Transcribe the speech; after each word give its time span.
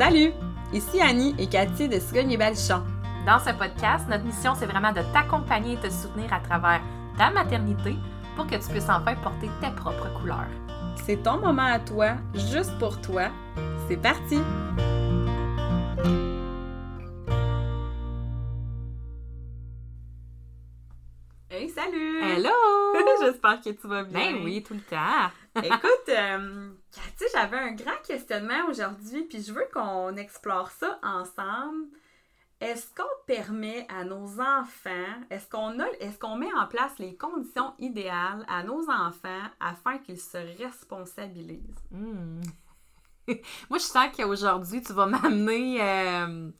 Salut! 0.00 0.32
Ici 0.72 0.98
Annie 0.98 1.34
et 1.38 1.46
Cathy 1.46 1.86
de 1.86 1.98
Cigogne 1.98 2.32
et 2.32 2.38
Balichon. 2.38 2.82
Dans 3.26 3.38
ce 3.38 3.50
podcast, 3.50 4.06
notre 4.08 4.24
mission, 4.24 4.54
c'est 4.58 4.64
vraiment 4.64 4.92
de 4.92 5.02
t'accompagner 5.12 5.74
et 5.74 5.76
te 5.76 5.90
soutenir 5.90 6.32
à 6.32 6.40
travers 6.40 6.80
ta 7.18 7.30
maternité 7.30 7.96
pour 8.34 8.46
que 8.46 8.54
tu 8.54 8.66
puisses 8.70 8.88
enfin 8.88 9.14
porter 9.16 9.50
tes 9.60 9.70
propres 9.76 10.08
couleurs. 10.18 10.48
C'est 11.04 11.22
ton 11.22 11.36
moment 11.36 11.66
à 11.66 11.78
toi, 11.80 12.12
juste 12.32 12.72
pour 12.78 12.98
toi. 13.02 13.24
C'est 13.90 13.98
parti! 13.98 14.38
J'espère 23.56 23.74
que 23.74 23.80
tu 23.80 23.88
vas 23.88 24.04
bien. 24.04 24.32
Ben 24.32 24.44
oui, 24.44 24.62
tout 24.62 24.74
le 24.74 24.80
temps. 24.80 25.30
Écoute, 25.62 26.08
euh, 26.08 26.70
Cathy, 26.92 27.24
j'avais 27.32 27.58
un 27.58 27.72
grand 27.72 28.00
questionnement 28.06 28.66
aujourd'hui, 28.68 29.22
puis 29.24 29.42
je 29.42 29.52
veux 29.52 29.68
qu'on 29.72 30.16
explore 30.16 30.70
ça 30.70 30.98
ensemble. 31.02 31.88
Est-ce 32.60 32.94
qu'on 32.94 33.08
permet 33.26 33.86
à 33.88 34.04
nos 34.04 34.38
enfants, 34.38 35.16
est-ce 35.30 35.48
qu'on 35.48 35.80
a, 35.80 35.86
est-ce 35.98 36.18
qu'on 36.18 36.36
met 36.36 36.52
en 36.52 36.66
place 36.66 36.92
les 36.98 37.16
conditions 37.16 37.72
idéales 37.78 38.44
à 38.48 38.62
nos 38.62 38.82
enfants 38.90 39.48
afin 39.60 39.96
qu'ils 39.96 40.20
se 40.20 40.36
responsabilisent? 40.62 41.82
Hmm. 41.90 42.42
Moi, 43.70 43.78
je 43.78 43.84
sens 43.84 44.08
qu'aujourd'hui, 44.14 44.82
tu 44.82 44.92
vas 44.92 45.06
m'amener 45.06 45.80
euh, 45.80 46.50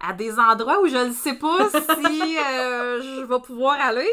à 0.00 0.12
des 0.12 0.38
endroits 0.38 0.80
où 0.80 0.88
je 0.88 1.06
ne 1.08 1.12
sais 1.12 1.34
pas 1.34 1.68
si 1.70 2.38
euh, 2.38 3.00
je 3.00 3.24
vais 3.24 3.40
pouvoir 3.40 3.80
aller. 3.80 4.10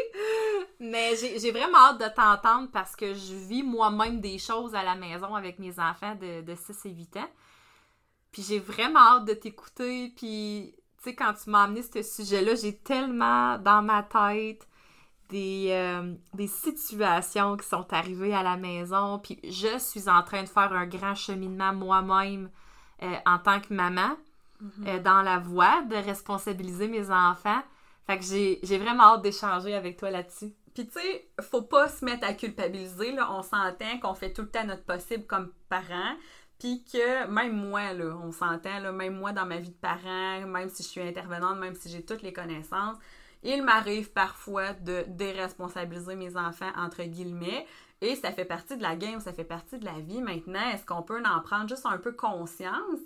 Mais 0.78 1.16
j'ai 1.16 1.52
vraiment 1.52 1.78
hâte 1.78 2.00
de 2.00 2.14
t'entendre 2.14 2.68
parce 2.70 2.94
que 2.94 3.14
je 3.14 3.34
vis 3.34 3.62
moi-même 3.62 4.20
des 4.20 4.38
choses 4.38 4.74
à 4.74 4.82
la 4.82 4.94
maison 4.94 5.34
avec 5.34 5.58
mes 5.58 5.78
enfants 5.78 6.14
de, 6.16 6.42
de 6.42 6.54
6 6.54 6.86
et 6.86 6.90
8 6.90 7.16
ans. 7.16 7.30
Puis 8.30 8.42
j'ai 8.42 8.58
vraiment 8.58 9.00
hâte 9.00 9.24
de 9.24 9.32
t'écouter. 9.32 10.12
Puis, 10.14 10.74
tu 10.98 11.04
sais, 11.04 11.14
quand 11.14 11.32
tu 11.32 11.48
m'as 11.48 11.64
amené 11.64 11.82
ce 11.82 12.02
sujet-là, 12.02 12.54
j'ai 12.54 12.76
tellement 12.76 13.56
dans 13.58 13.82
ma 13.82 14.02
tête 14.02 14.68
des, 15.30 15.68
euh, 15.70 16.14
des 16.34 16.46
situations 16.46 17.56
qui 17.56 17.66
sont 17.66 17.90
arrivées 17.92 18.34
à 18.34 18.42
la 18.42 18.58
maison. 18.58 19.18
Puis 19.18 19.40
je 19.44 19.78
suis 19.78 20.08
en 20.08 20.22
train 20.22 20.42
de 20.42 20.48
faire 20.48 20.72
un 20.72 20.86
grand 20.86 21.14
cheminement 21.14 21.72
moi-même 21.72 22.50
euh, 23.02 23.14
en 23.24 23.38
tant 23.38 23.60
que 23.60 23.72
maman 23.72 24.16
euh, 24.86 25.00
dans 25.00 25.22
la 25.22 25.38
voie 25.38 25.82
de 25.82 25.96
responsabiliser 25.96 26.88
mes 26.88 27.10
enfants. 27.10 27.62
Fait 28.06 28.18
que 28.18 28.24
j'ai 28.24 28.78
vraiment 28.78 29.14
hâte 29.14 29.22
d'échanger 29.22 29.74
avec 29.74 29.96
toi 29.96 30.10
là-dessus. 30.10 30.52
Puis 30.76 30.86
tu 30.86 31.00
sais, 31.00 31.26
faut 31.40 31.62
pas 31.62 31.88
se 31.88 32.04
mettre 32.04 32.26
à 32.26 32.34
culpabiliser, 32.34 33.10
là. 33.12 33.32
On 33.32 33.40
s'entend 33.40 33.98
qu'on 33.98 34.12
fait 34.12 34.34
tout 34.34 34.42
le 34.42 34.50
temps 34.50 34.62
notre 34.62 34.84
possible 34.84 35.24
comme 35.24 35.50
parents. 35.70 36.14
Puis 36.58 36.84
que 36.84 37.26
même 37.28 37.56
moi, 37.56 37.94
là, 37.94 38.14
on 38.22 38.30
s'entend, 38.30 38.78
là, 38.80 38.92
même 38.92 39.16
moi 39.16 39.32
dans 39.32 39.46
ma 39.46 39.56
vie 39.56 39.70
de 39.70 39.74
parent, 39.74 40.46
même 40.46 40.68
si 40.68 40.82
je 40.82 40.88
suis 40.88 41.00
intervenante, 41.00 41.58
même 41.58 41.74
si 41.74 41.88
j'ai 41.88 42.04
toutes 42.04 42.20
les 42.20 42.34
connaissances, 42.34 42.98
il 43.42 43.62
m'arrive 43.62 44.10
parfois 44.12 44.74
de 44.74 45.06
déresponsabiliser 45.08 46.14
mes 46.14 46.36
enfants, 46.36 46.72
entre 46.76 47.04
guillemets. 47.04 47.66
Et 48.02 48.14
ça 48.14 48.30
fait 48.30 48.44
partie 48.44 48.76
de 48.76 48.82
la 48.82 48.96
game, 48.96 49.20
ça 49.20 49.32
fait 49.32 49.44
partie 49.44 49.78
de 49.78 49.84
la 49.86 49.98
vie. 50.00 50.20
Maintenant, 50.20 50.68
est-ce 50.74 50.84
qu'on 50.84 51.00
peut 51.00 51.22
en 51.24 51.40
prendre 51.40 51.70
juste 51.70 51.86
un 51.86 51.96
peu 51.96 52.12
conscience? 52.12 53.00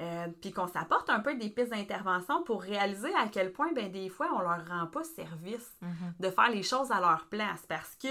Euh, 0.00 0.26
puis 0.40 0.52
qu'on 0.52 0.66
s'apporte 0.66 1.10
un 1.10 1.20
peu 1.20 1.34
des 1.34 1.50
pistes 1.50 1.70
d'intervention 1.70 2.42
pour 2.44 2.62
réaliser 2.62 3.14
à 3.14 3.28
quel 3.30 3.52
point, 3.52 3.72
ben, 3.74 3.92
des 3.92 4.08
fois, 4.08 4.28
on 4.34 4.40
leur 4.40 4.66
rend 4.66 4.86
pas 4.86 5.04
service 5.04 5.76
de 6.18 6.30
faire 6.30 6.50
les 6.50 6.62
choses 6.62 6.90
à 6.90 6.98
leur 6.98 7.26
place 7.26 7.64
parce 7.68 7.94
que 8.02 8.08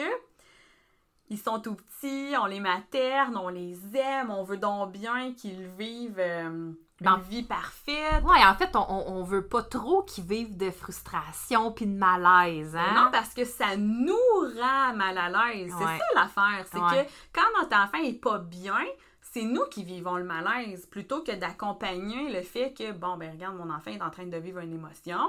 ils 1.29 1.39
sont 1.39 1.59
tout 1.59 1.75
petits, 1.75 2.33
on 2.39 2.45
les 2.45 2.59
materne, 2.59 3.37
on 3.37 3.47
les 3.49 3.77
aime, 3.95 4.29
on 4.31 4.43
veut 4.43 4.57
donc 4.57 4.91
bien 4.91 5.33
qu'ils 5.33 5.65
vivent 5.65 6.19
euh, 6.19 6.71
Dans- 6.99 7.15
une 7.17 7.21
vie 7.23 7.43
parfaite. 7.43 8.21
Ouais, 8.23 8.45
en 8.45 8.53
fait, 8.55 8.75
on, 8.75 8.85
on, 9.07 9.23
veut 9.23 9.47
pas 9.47 9.63
trop 9.63 10.03
qu'ils 10.03 10.25
vivent 10.25 10.57
de 10.57 10.69
frustration 10.71 11.71
puis 11.71 11.87
de 11.87 11.97
malaise, 11.97 12.75
hein? 12.75 12.93
Non, 13.05 13.09
parce 13.11 13.33
que 13.33 13.45
ça 13.45 13.77
nous 13.77 14.13
rend 14.59 14.93
mal 14.93 15.17
à 15.17 15.29
l'aise. 15.29 15.73
C'est 15.77 15.83
ça 15.85 16.03
l'affaire. 16.15 16.65
C'est 16.69 16.79
Ouais. 16.79 17.05
que 17.05 17.11
quand 17.33 17.61
notre 17.61 17.75
enfant 17.77 18.03
est 18.03 18.21
pas 18.21 18.37
bien, 18.37 18.83
c'est 19.31 19.43
nous 19.43 19.65
qui 19.65 19.83
vivons 19.83 20.17
le 20.17 20.23
malaise 20.23 20.85
plutôt 20.85 21.23
que 21.23 21.31
d'accompagner 21.31 22.31
le 22.31 22.41
fait 22.41 22.73
que, 22.73 22.91
bon, 22.91 23.17
ben 23.17 23.31
regarde, 23.31 23.55
mon 23.55 23.73
enfant 23.73 23.91
est 23.91 24.01
en 24.01 24.09
train 24.09 24.25
de 24.25 24.37
vivre 24.37 24.59
une 24.59 24.73
émotion, 24.73 25.21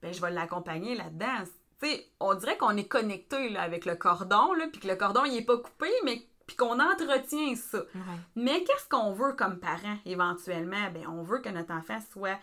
ben 0.00 0.14
je 0.14 0.20
vais 0.20 0.30
l'accompagner 0.30 0.94
là-dedans. 0.94 1.44
Tu 1.80 1.88
sais, 1.88 2.06
on 2.20 2.34
dirait 2.34 2.56
qu'on 2.56 2.76
est 2.76 2.86
connecté 2.86 3.48
là, 3.48 3.62
avec 3.62 3.84
le 3.84 3.96
cordon, 3.96 4.52
là, 4.52 4.66
puis 4.70 4.80
que 4.80 4.86
le 4.86 4.94
cordon, 4.94 5.24
il 5.24 5.36
est 5.36 5.44
pas 5.44 5.56
coupé, 5.56 5.90
mais 6.04 6.22
puis 6.46 6.56
qu'on 6.56 6.78
entretient 6.78 7.54
ça. 7.56 7.78
Ouais. 7.78 8.18
Mais 8.36 8.64
qu'est-ce 8.64 8.88
qu'on 8.88 9.12
veut 9.12 9.32
comme 9.32 9.58
parents 9.58 9.98
éventuellement? 10.04 10.90
Ben, 10.92 11.06
on 11.08 11.22
veut 11.22 11.38
que 11.38 11.48
notre 11.48 11.72
enfant 11.72 11.98
soit 12.12 12.38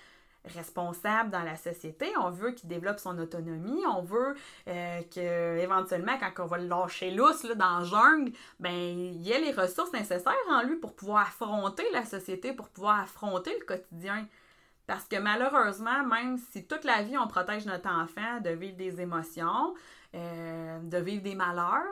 responsable 0.45 1.29
dans 1.29 1.43
la 1.43 1.55
société, 1.55 2.07
on 2.17 2.29
veut 2.29 2.51
qu'il 2.51 2.69
développe 2.69 2.99
son 2.99 3.17
autonomie, 3.17 3.83
on 3.87 4.01
veut 4.01 4.35
euh, 4.67 5.01
que 5.13 5.57
éventuellement 5.57 6.17
quand 6.17 6.43
on 6.43 6.47
va 6.47 6.57
le 6.57 6.67
lâcher 6.67 7.11
lousse 7.11 7.45
dans 7.45 7.79
la 7.79 7.83
jungle, 7.83 8.31
ben 8.59 8.71
il 8.71 9.21
y 9.21 9.31
ait 9.31 9.41
les 9.41 9.51
ressources 9.51 9.91
nécessaires 9.93 10.33
en 10.49 10.63
lui 10.63 10.77
pour 10.77 10.95
pouvoir 10.95 11.27
affronter 11.27 11.83
la 11.91 12.05
société, 12.05 12.53
pour 12.53 12.69
pouvoir 12.69 13.01
affronter 13.01 13.51
le 13.59 13.65
quotidien. 13.65 14.27
Parce 14.87 15.05
que 15.05 15.17
malheureusement, 15.17 16.03
même 16.03 16.37
si 16.51 16.65
toute 16.65 16.83
la 16.83 17.03
vie 17.03 17.17
on 17.17 17.27
protège 17.27 17.65
notre 17.65 17.89
enfant 17.89 18.39
de 18.41 18.49
vivre 18.49 18.77
des 18.77 19.01
émotions, 19.01 19.75
euh, 20.15 20.79
de 20.79 20.97
vivre 20.97 21.21
des 21.21 21.35
malheurs, 21.35 21.83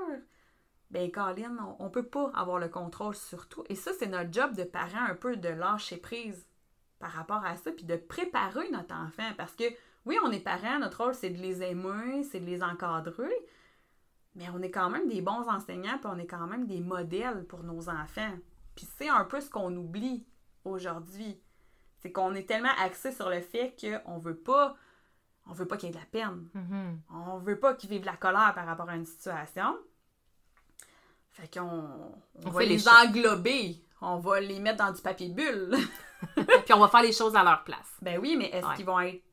ben 0.89 1.11
Colin, 1.11 1.57
on, 1.79 1.85
on 1.85 1.89
peut 1.89 2.05
pas 2.05 2.31
avoir 2.33 2.59
le 2.59 2.69
contrôle 2.69 3.13
sur 3.13 3.47
tout. 3.49 3.63
Et 3.67 3.75
ça, 3.75 3.91
c'est 3.99 4.07
notre 4.07 4.31
job 4.31 4.55
de 4.55 4.63
parent 4.63 5.05
un 5.09 5.15
peu 5.15 5.35
de 5.35 5.49
lâcher 5.49 5.97
prise 5.97 6.47
par 6.99 7.11
rapport 7.11 7.45
à 7.45 7.55
ça, 7.57 7.71
puis 7.71 7.85
de 7.85 7.95
préparer 7.95 8.69
notre 8.71 8.95
enfant. 8.95 9.31
Parce 9.37 9.53
que 9.53 9.65
oui, 10.05 10.17
on 10.23 10.31
est 10.31 10.39
parents, 10.39 10.79
notre 10.79 11.03
rôle, 11.03 11.13
c'est 11.13 11.29
de 11.29 11.41
les 11.41 11.61
aimer, 11.61 12.23
c'est 12.23 12.39
de 12.39 12.45
les 12.45 12.63
encadrer, 12.63 13.35
mais 14.35 14.45
on 14.53 14.61
est 14.61 14.71
quand 14.71 14.89
même 14.89 15.07
des 15.07 15.21
bons 15.21 15.47
enseignants, 15.49 15.97
puis 15.97 16.09
on 16.11 16.17
est 16.17 16.27
quand 16.27 16.47
même 16.47 16.65
des 16.65 16.79
modèles 16.79 17.45
pour 17.45 17.63
nos 17.63 17.89
enfants. 17.89 18.33
Puis 18.75 18.87
c'est 18.97 19.09
un 19.09 19.25
peu 19.25 19.41
ce 19.41 19.49
qu'on 19.49 19.75
oublie 19.75 20.25
aujourd'hui. 20.63 21.39
C'est 21.99 22.11
qu'on 22.11 22.35
est 22.35 22.47
tellement 22.47 22.71
axé 22.79 23.11
sur 23.11 23.29
le 23.29 23.41
fait 23.41 23.75
qu'on 23.79 24.17
veut 24.17 24.37
pas. 24.37 24.75
On 25.49 25.53
veut 25.53 25.65
pas 25.65 25.77
qu'il 25.77 25.89
y 25.89 25.91
ait 25.91 25.95
de 25.95 25.99
la 25.99 26.05
peine. 26.05 26.47
Mhm. 26.53 27.01
On 27.09 27.37
veut 27.39 27.59
pas 27.59 27.73
qu'ils 27.73 27.89
vivent 27.89 28.01
de 28.01 28.05
la 28.05 28.17
colère 28.17 28.53
par 28.53 28.65
rapport 28.65 28.89
à 28.89 28.95
une 28.95 29.05
situation. 29.05 29.75
Fait 31.31 31.51
qu'on 31.51 31.61
on 31.61 32.47
On 32.47 32.49
va 32.49 32.59
fait 32.59 32.65
les 32.65 32.87
englober. 32.87 33.83
On 34.01 34.17
va 34.19 34.39
les 34.39 34.59
mettre 34.59 34.83
dans 34.85 34.91
du 34.91 35.01
papier 35.01 35.29
bulle. 35.29 35.75
puis 36.35 36.73
on 36.73 36.79
va 36.79 36.87
faire 36.87 37.01
les 37.03 37.11
choses 37.11 37.35
à 37.35 37.43
leur 37.43 37.63
place. 37.63 37.97
ben 38.01 38.19
oui, 38.19 38.35
mais 38.37 38.45
est-ce 38.49 38.65
Ouais. 38.67 38.75
qu'ils 38.75 38.85
vont 38.85 38.99
être 38.99 39.23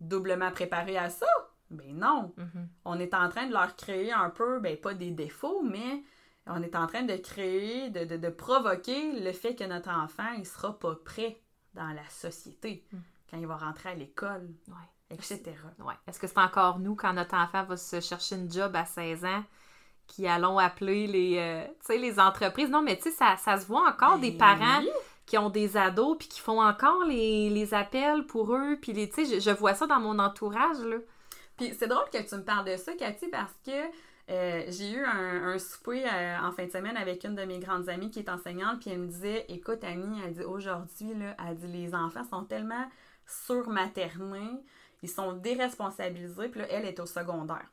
doublement 0.00 0.50
préparés 0.50 0.98
à 0.98 1.10
ça? 1.10 1.26
Ben 1.70 1.96
non. 1.96 2.32
Mhm. 2.36 2.68
On 2.84 2.98
est 2.98 3.14
en 3.14 3.28
train 3.28 3.46
de 3.46 3.52
leur 3.52 3.74
créer 3.76 4.12
un 4.12 4.30
peu, 4.30 4.60
ben 4.60 4.76
pas 4.76 4.94
des 4.94 5.10
défauts, 5.10 5.62
mais 5.62 6.02
on 6.46 6.62
est 6.62 6.76
en 6.76 6.86
train 6.86 7.02
de 7.02 7.16
créer, 7.16 7.90
de, 7.90 8.04
de, 8.04 8.16
de 8.16 8.28
provoquer 8.28 9.18
le 9.20 9.32
fait 9.32 9.54
que 9.56 9.64
notre 9.64 9.90
enfant, 9.90 10.30
il 10.36 10.46
sera 10.46 10.78
pas 10.78 10.94
prêt 11.04 11.40
dans 11.74 11.88
la 11.88 12.06
société 12.08 12.86
Mm. 12.92 12.98
quand 13.30 13.36
il 13.38 13.46
va 13.46 13.56
rentrer 13.56 13.88
à 13.90 13.94
l'école, 13.94 14.48
Ouais. 14.68 14.88
etc. 15.10 15.42
Ouais. 15.80 15.94
Est-ce 16.06 16.20
que 16.20 16.26
c'est 16.26 16.38
encore 16.38 16.78
nous, 16.78 16.94
quand 16.94 17.12
notre 17.14 17.34
enfant 17.34 17.64
va 17.64 17.76
se 17.76 18.00
chercher 18.00 18.36
une 18.36 18.52
job 18.52 18.76
à 18.76 18.84
16 18.84 19.24
ans, 19.24 19.42
qui 20.06 20.26
allons 20.26 20.58
appeler 20.58 21.06
les, 21.06 21.36
euh, 21.38 21.96
les 21.96 22.20
entreprises? 22.20 22.70
Non, 22.70 22.82
mais 22.82 22.96
tu 22.96 23.04
sais, 23.04 23.10
ça, 23.10 23.36
ça 23.36 23.58
se 23.58 23.66
voit 23.66 23.88
encore 23.88 24.18
des 24.18 24.30
Ben 24.30 24.38
parents 24.38 24.80
oui. 24.80 24.88
qui 25.26 25.38
ont 25.38 25.50
des 25.50 25.76
ados 25.76 26.16
puis 26.18 26.28
qui 26.28 26.40
font 26.40 26.62
encore 26.62 27.04
les, 27.04 27.50
les 27.50 27.74
appels 27.74 28.26
pour 28.26 28.54
eux. 28.54 28.76
Puis, 28.80 28.92
tu 28.92 29.24
sais, 29.24 29.24
je, 29.24 29.40
je 29.40 29.50
vois 29.50 29.74
ça 29.74 29.86
dans 29.86 30.00
mon 30.00 30.18
entourage, 30.18 30.80
là. 30.80 30.96
Puis 31.56 31.72
c'est 31.78 31.86
drôle 31.86 32.08
que 32.12 32.18
tu 32.18 32.34
me 32.34 32.42
parles 32.42 32.66
de 32.70 32.76
ça, 32.76 32.92
Cathy, 32.94 33.28
parce 33.28 33.54
que 33.64 33.70
euh, 34.30 34.64
j'ai 34.68 34.92
eu 34.92 35.04
un, 35.04 35.48
un 35.48 35.58
souper 35.58 36.04
euh, 36.04 36.38
en 36.40 36.50
fin 36.52 36.64
de 36.64 36.70
semaine 36.70 36.96
avec 36.96 37.24
une 37.24 37.34
de 37.34 37.44
mes 37.44 37.58
grandes 37.58 37.88
amies 37.88 38.10
qui 38.10 38.20
est 38.20 38.30
enseignante, 38.30 38.80
puis 38.80 38.90
elle 38.90 39.00
me 39.00 39.06
disait 39.06 39.44
Écoute, 39.48 39.84
Annie, 39.84 40.18
elle 40.24 40.32
dit 40.32 40.44
aujourd'hui, 40.44 41.14
là, 41.14 41.36
elle 41.46 41.56
dit 41.56 41.66
les 41.66 41.94
enfants 41.94 42.24
sont 42.24 42.44
tellement 42.44 42.90
surmaternés, 43.26 44.62
ils 45.02 45.10
sont 45.10 45.34
déresponsabilisés, 45.34 46.48
puis 46.48 46.60
là, 46.60 46.66
elle 46.70 46.86
est 46.86 46.98
au 47.00 47.06
secondaire. 47.06 47.66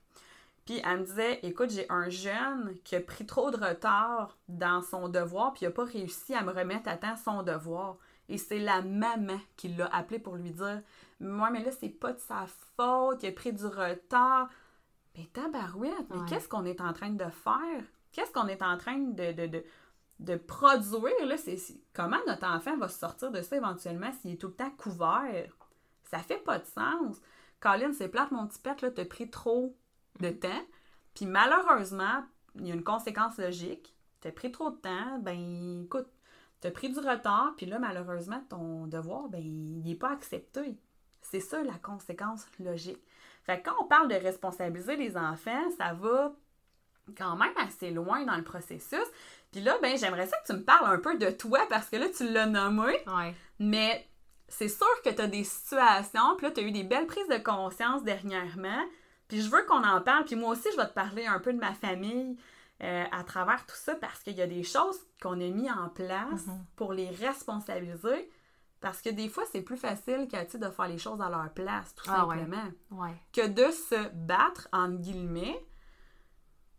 Puis 0.71 0.81
elle 0.85 0.99
me 1.01 1.03
disait 1.05 1.39
Écoute, 1.43 1.69
j'ai 1.69 1.85
un 1.89 2.07
jeune 2.07 2.77
qui 2.85 2.95
a 2.95 3.01
pris 3.01 3.25
trop 3.25 3.51
de 3.51 3.57
retard 3.57 4.37
dans 4.47 4.81
son 4.81 5.09
devoir, 5.09 5.51
puis 5.51 5.63
il 5.63 5.67
n'a 5.67 5.71
pas 5.73 5.83
réussi 5.83 6.33
à 6.33 6.43
me 6.43 6.51
remettre 6.53 6.87
à 6.87 6.95
temps 6.95 7.17
son 7.17 7.43
devoir. 7.43 7.97
Et 8.29 8.37
c'est 8.37 8.57
la 8.59 8.81
maman 8.81 9.37
qui 9.57 9.67
l'a 9.67 9.87
appelé 9.93 10.17
pour 10.17 10.37
lui 10.37 10.51
dire 10.51 10.81
Moi, 11.19 11.49
mais 11.49 11.61
là, 11.61 11.71
c'est 11.77 11.89
pas 11.89 12.13
de 12.13 12.19
sa 12.19 12.45
faute, 12.77 13.21
il 13.21 13.27
a 13.27 13.31
pris 13.33 13.51
du 13.51 13.65
retard. 13.65 14.47
Mais 15.17 15.25
tabarouette, 15.33 16.09
mais 16.09 16.19
Ouais. 16.19 16.25
qu'est-ce 16.29 16.47
qu'on 16.47 16.63
est 16.63 16.79
en 16.79 16.93
train 16.93 17.09
de 17.09 17.25
faire? 17.29 17.83
Qu'est-ce 18.13 18.31
qu'on 18.31 18.47
est 18.47 18.61
en 18.61 18.77
train 18.77 18.97
de, 18.97 19.33
de, 19.33 19.47
de, 19.47 19.65
de 20.19 20.35
produire? 20.37 21.25
Là? 21.25 21.35
Comment 21.93 22.19
notre 22.27 22.45
enfant 22.47 22.77
va 22.77 22.87
sortir 22.87 23.29
de 23.31 23.41
ça 23.41 23.57
éventuellement 23.57 24.13
s'il 24.21 24.31
est 24.35 24.37
tout 24.37 24.47
le 24.47 24.53
temps 24.53 24.71
couvert? 24.77 25.51
Ça 26.03 26.19
fait 26.19 26.41
pas 26.41 26.59
de 26.59 26.65
sens. 26.65 27.17
Colin, 27.59 27.91
c'est 27.91 28.07
plate, 28.07 28.31
mon 28.31 28.47
petit 28.47 28.59
pet, 28.61 28.81
là, 28.81 28.89
t'as 28.89 29.03
pris 29.05 29.29
trop 29.29 29.75
de 30.19 30.29
temps. 30.29 30.65
Puis 31.15 31.25
malheureusement, 31.25 32.23
il 32.55 32.67
y 32.67 32.71
a 32.71 32.75
une 32.75 32.83
conséquence 32.83 33.37
logique. 33.37 33.95
T'as 34.21 34.31
pris 34.31 34.51
trop 34.51 34.69
de 34.69 34.75
temps, 34.75 35.19
ben 35.19 35.83
écoute, 35.83 36.07
tu 36.61 36.67
as 36.67 36.71
pris 36.71 36.89
du 36.89 36.99
retard, 36.99 37.53
puis 37.57 37.65
là, 37.65 37.79
malheureusement, 37.79 38.43
ton 38.49 38.85
devoir, 38.85 39.27
ben, 39.29 39.41
il 39.41 39.81
n'est 39.83 39.95
pas 39.95 40.11
accepté. 40.11 40.77
C'est 41.21 41.39
ça 41.39 41.63
la 41.63 41.73
conséquence 41.73 42.45
logique. 42.59 43.01
Fait 43.43 43.59
que 43.59 43.69
quand 43.69 43.75
on 43.81 43.85
parle 43.85 44.07
de 44.07 44.15
responsabiliser 44.15 44.95
les 44.95 45.17
enfants, 45.17 45.71
ça 45.77 45.93
va 45.93 46.33
quand 47.17 47.35
même 47.35 47.53
assez 47.57 47.89
loin 47.89 48.25
dans 48.25 48.37
le 48.37 48.43
processus. 48.43 49.05
Puis 49.51 49.61
là, 49.61 49.75
ben, 49.81 49.97
j'aimerais 49.97 50.27
ça 50.27 50.37
que 50.37 50.53
tu 50.53 50.53
me 50.53 50.63
parles 50.63 50.93
un 50.93 50.99
peu 50.99 51.17
de 51.17 51.31
toi 51.31 51.59
parce 51.69 51.89
que 51.89 51.95
là, 51.95 52.07
tu 52.15 52.31
l'as 52.31 52.45
nommé. 52.45 52.93
Ouais. 53.07 53.35
Mais 53.59 54.07
c'est 54.47 54.69
sûr 54.69 55.01
que 55.03 55.09
tu 55.09 55.21
as 55.21 55.27
des 55.27 55.43
situations, 55.43 56.35
puis 56.37 56.45
là, 56.45 56.51
tu 56.51 56.59
as 56.59 56.63
eu 56.63 56.71
des 56.71 56.83
belles 56.83 57.07
prises 57.07 57.27
de 57.27 57.37
conscience 57.37 58.03
dernièrement. 58.03 58.83
Puis 59.31 59.41
je 59.41 59.49
veux 59.49 59.63
qu'on 59.63 59.83
en 59.83 60.01
parle. 60.01 60.25
Puis 60.25 60.35
moi 60.35 60.49
aussi, 60.51 60.67
je 60.73 60.77
vais 60.77 60.87
te 60.87 60.93
parler 60.93 61.25
un 61.25 61.39
peu 61.39 61.53
de 61.53 61.57
ma 61.59 61.73
famille 61.73 62.35
euh, 62.83 63.05
à 63.13 63.23
travers 63.23 63.65
tout 63.65 63.75
ça 63.77 63.95
parce 63.95 64.21
qu'il 64.23 64.35
y 64.35 64.41
a 64.41 64.47
des 64.47 64.63
choses 64.63 64.99
qu'on 65.21 65.39
a 65.39 65.47
mis 65.49 65.71
en 65.71 65.87
place 65.87 66.47
Mhm. 66.47 66.65
pour 66.75 66.91
les 66.91 67.09
responsabiliser. 67.09 68.29
Parce 68.81 69.01
que 69.01 69.09
des 69.09 69.29
fois, 69.29 69.43
c'est 69.51 69.61
plus 69.61 69.77
facile 69.77 70.27
que, 70.27 70.57
de 70.57 70.69
faire 70.69 70.87
les 70.87 70.97
choses 70.97 71.21
à 71.21 71.29
leur 71.29 71.49
place, 71.53 71.93
tout 71.95 72.03
Ah 72.09 72.25
simplement 72.27 72.71
Ouais. 72.89 73.13
que 73.31 73.47
de 73.47 73.71
se 73.71 74.09
battre, 74.15 74.67
entre 74.73 74.97
guillemets, 74.97 75.63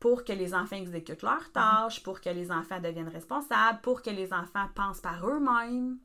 pour 0.00 0.24
que 0.24 0.32
les 0.32 0.52
enfants 0.52 0.76
exécutent 0.76 1.22
leurs 1.22 1.52
tâches, 1.52 2.02
pour 2.02 2.20
que 2.20 2.28
les 2.28 2.50
enfants 2.50 2.80
deviennent 2.80 3.08
responsables, 3.08 3.80
pour 3.82 4.02
que 4.02 4.10
les 4.10 4.32
enfants 4.32 4.66
pensent 4.74 5.00
par 5.00 5.26
eux-mêmes. 5.26 5.98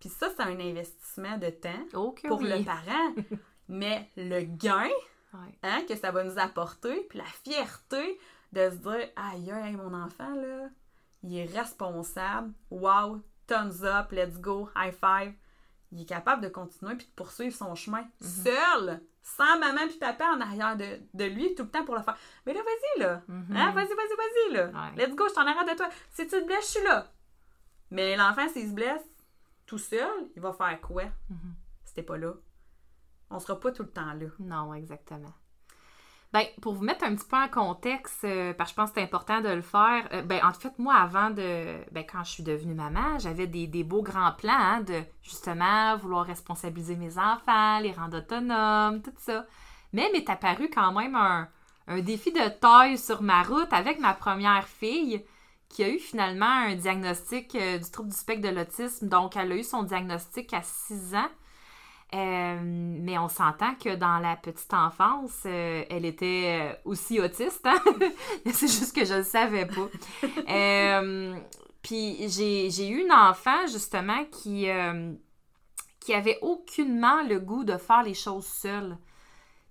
Puis 0.00 0.08
ça, 0.08 0.28
c'est 0.30 0.42
un 0.42 0.58
investissement 0.58 1.36
de 1.38 1.50
temps 1.50 1.84
Oh 1.94 2.14
pour 2.26 2.40
oui. 2.40 2.48
le 2.58 2.64
parent. 2.64 3.14
Mais 3.68 4.10
le 4.16 4.40
gain 4.42 4.88
Ouais. 5.44 5.58
hein, 5.62 5.82
que 5.88 5.96
ça 5.96 6.10
va 6.10 6.24
nous 6.24 6.38
apporter, 6.38 7.02
puis 7.08 7.18
la 7.18 7.24
fierté 7.24 8.18
de 8.52 8.70
se 8.70 8.76
dire 8.76 9.08
Aïe, 9.16 9.50
aïe, 9.50 9.76
mon 9.76 9.92
enfant, 9.94 10.34
là, 10.34 10.68
il 11.22 11.36
est 11.38 11.44
responsable. 11.58 12.52
Wow, 12.70 13.20
thumbs 13.46 13.82
up, 13.84 14.12
let's 14.12 14.38
go, 14.40 14.68
high 14.76 14.92
five. 14.94 15.32
Il 15.92 16.02
est 16.02 16.06
capable 16.06 16.42
de 16.42 16.48
continuer 16.48 16.96
puis 16.96 17.06
de 17.06 17.12
poursuivre 17.12 17.54
son 17.54 17.74
chemin 17.74 18.02
Mhm. 18.20 18.26
seul, 18.44 19.00
sans 19.22 19.58
maman 19.58 19.86
puis 19.88 19.98
papa 19.98 20.24
en 20.34 20.40
arrière 20.40 20.76
de, 20.76 20.98
de 21.14 21.24
lui 21.24 21.54
tout 21.54 21.62
le 21.64 21.70
temps 21.70 21.84
pour 21.84 21.94
le 21.96 22.02
faire. 22.02 22.16
Mais 22.44 22.52
là, 22.54 22.60
vas-y, 22.62 23.00
là. 23.00 23.22
Mhm. 23.28 23.56
Hein, 23.56 23.72
vas-y, 23.72 23.88
vas-y, 23.88 24.16
vas-y, 24.16 24.52
là. 24.54 24.66
Ouais. 24.66 24.96
Let's 25.06 25.14
go, 25.14 25.24
je 25.28 25.34
t'en 25.34 25.46
arrête 25.46 25.68
de 25.70 25.76
toi. 25.76 25.88
Si 26.12 26.22
tu 26.26 26.30
te 26.30 26.44
blesses, 26.44 26.66
je 26.74 26.78
suis 26.78 26.84
là. 26.84 27.06
Mais 27.90 28.16
l'enfant, 28.16 28.48
s'il 28.48 28.68
se 28.68 28.74
blesse 28.74 29.02
tout 29.64 29.78
seul, 29.78 30.28
il 30.34 30.42
va 30.42 30.52
faire 30.52 30.80
quoi? 30.80 31.04
Mhm. 31.30 31.54
C'était 31.84 32.02
pas 32.02 32.16
là. 32.18 32.32
On 33.30 33.38
sera 33.38 33.58
pas 33.58 33.72
tout 33.72 33.82
le 33.82 33.90
temps 33.90 34.12
là. 34.14 34.26
Non, 34.38 34.74
exactement. 34.74 35.32
Ben, 36.32 36.44
pour 36.60 36.74
vous 36.74 36.84
mettre 36.84 37.04
un 37.04 37.14
petit 37.14 37.26
peu 37.26 37.36
en 37.36 37.48
contexte, 37.48 38.24
euh, 38.24 38.52
parce 38.52 38.70
que 38.70 38.74
je 38.74 38.76
pense 38.76 38.90
que 38.90 38.96
c'est 38.96 39.04
important 39.04 39.40
de 39.40 39.48
le 39.48 39.62
faire, 39.62 40.08
euh, 40.12 40.22
ben, 40.22 40.40
en 40.44 40.52
fait, 40.52 40.78
moi, 40.78 40.94
avant 40.94 41.30
de. 41.30 41.76
Ben, 41.92 42.04
quand 42.04 42.24
je 42.24 42.30
suis 42.30 42.42
devenue 42.42 42.74
maman, 42.74 43.18
j'avais 43.18 43.46
des, 43.46 43.66
des 43.66 43.84
beaux 43.84 44.02
grands 44.02 44.32
plans 44.32 44.52
hein, 44.52 44.80
de 44.80 45.02
justement 45.22 45.96
vouloir 45.96 46.26
responsabiliser 46.26 46.96
mes 46.96 47.16
enfants, 47.16 47.78
les 47.80 47.92
rendre 47.92 48.18
autonomes, 48.18 49.02
tout 49.02 49.12
ça. 49.18 49.46
Mais 49.92 50.10
m'est 50.12 50.28
apparu 50.28 50.68
quand 50.68 50.92
même 50.92 51.14
un, 51.14 51.48
un 51.86 52.00
défi 52.00 52.32
de 52.32 52.48
taille 52.60 52.98
sur 52.98 53.22
ma 53.22 53.42
route 53.42 53.72
avec 53.72 54.00
ma 54.00 54.12
première 54.12 54.66
fille 54.66 55.24
qui 55.68 55.84
a 55.84 55.88
eu 55.88 55.98
finalement 55.98 56.46
un 56.46 56.74
diagnostic 56.74 57.54
euh, 57.54 57.78
du 57.78 57.90
trouble 57.90 58.10
du 58.10 58.16
spectre 58.16 58.48
de 58.48 58.54
l'autisme. 58.54 59.08
Donc, 59.08 59.36
elle 59.36 59.52
a 59.52 59.56
eu 59.56 59.64
son 59.64 59.82
diagnostic 59.82 60.52
à 60.52 60.62
6 60.62 61.14
ans. 61.14 61.30
Euh, 62.14 62.58
mais 62.62 63.18
on 63.18 63.28
s'entend 63.28 63.74
que 63.74 63.94
dans 63.96 64.18
la 64.18 64.36
petite 64.36 64.72
enfance, 64.72 65.42
euh, 65.44 65.84
elle 65.90 66.04
était 66.04 66.60
euh, 66.60 66.74
aussi 66.84 67.20
autiste. 67.20 67.66
hein? 67.66 67.82
C'est 68.52 68.68
juste 68.68 68.94
que 68.94 69.04
je 69.04 69.14
le 69.14 69.24
savais 69.24 69.66
pas. 69.66 69.88
Puis 71.82 72.28
j'ai 72.28 72.88
eu 72.88 73.02
une 73.02 73.12
enfant, 73.12 73.66
justement, 73.66 74.24
qui, 74.30 74.68
qui 76.00 76.14
avait 76.14 76.38
aucunement 76.40 77.22
le 77.24 77.40
goût 77.40 77.64
de 77.64 77.76
faire 77.76 78.02
les 78.04 78.14
choses 78.14 78.46
seule. 78.46 78.96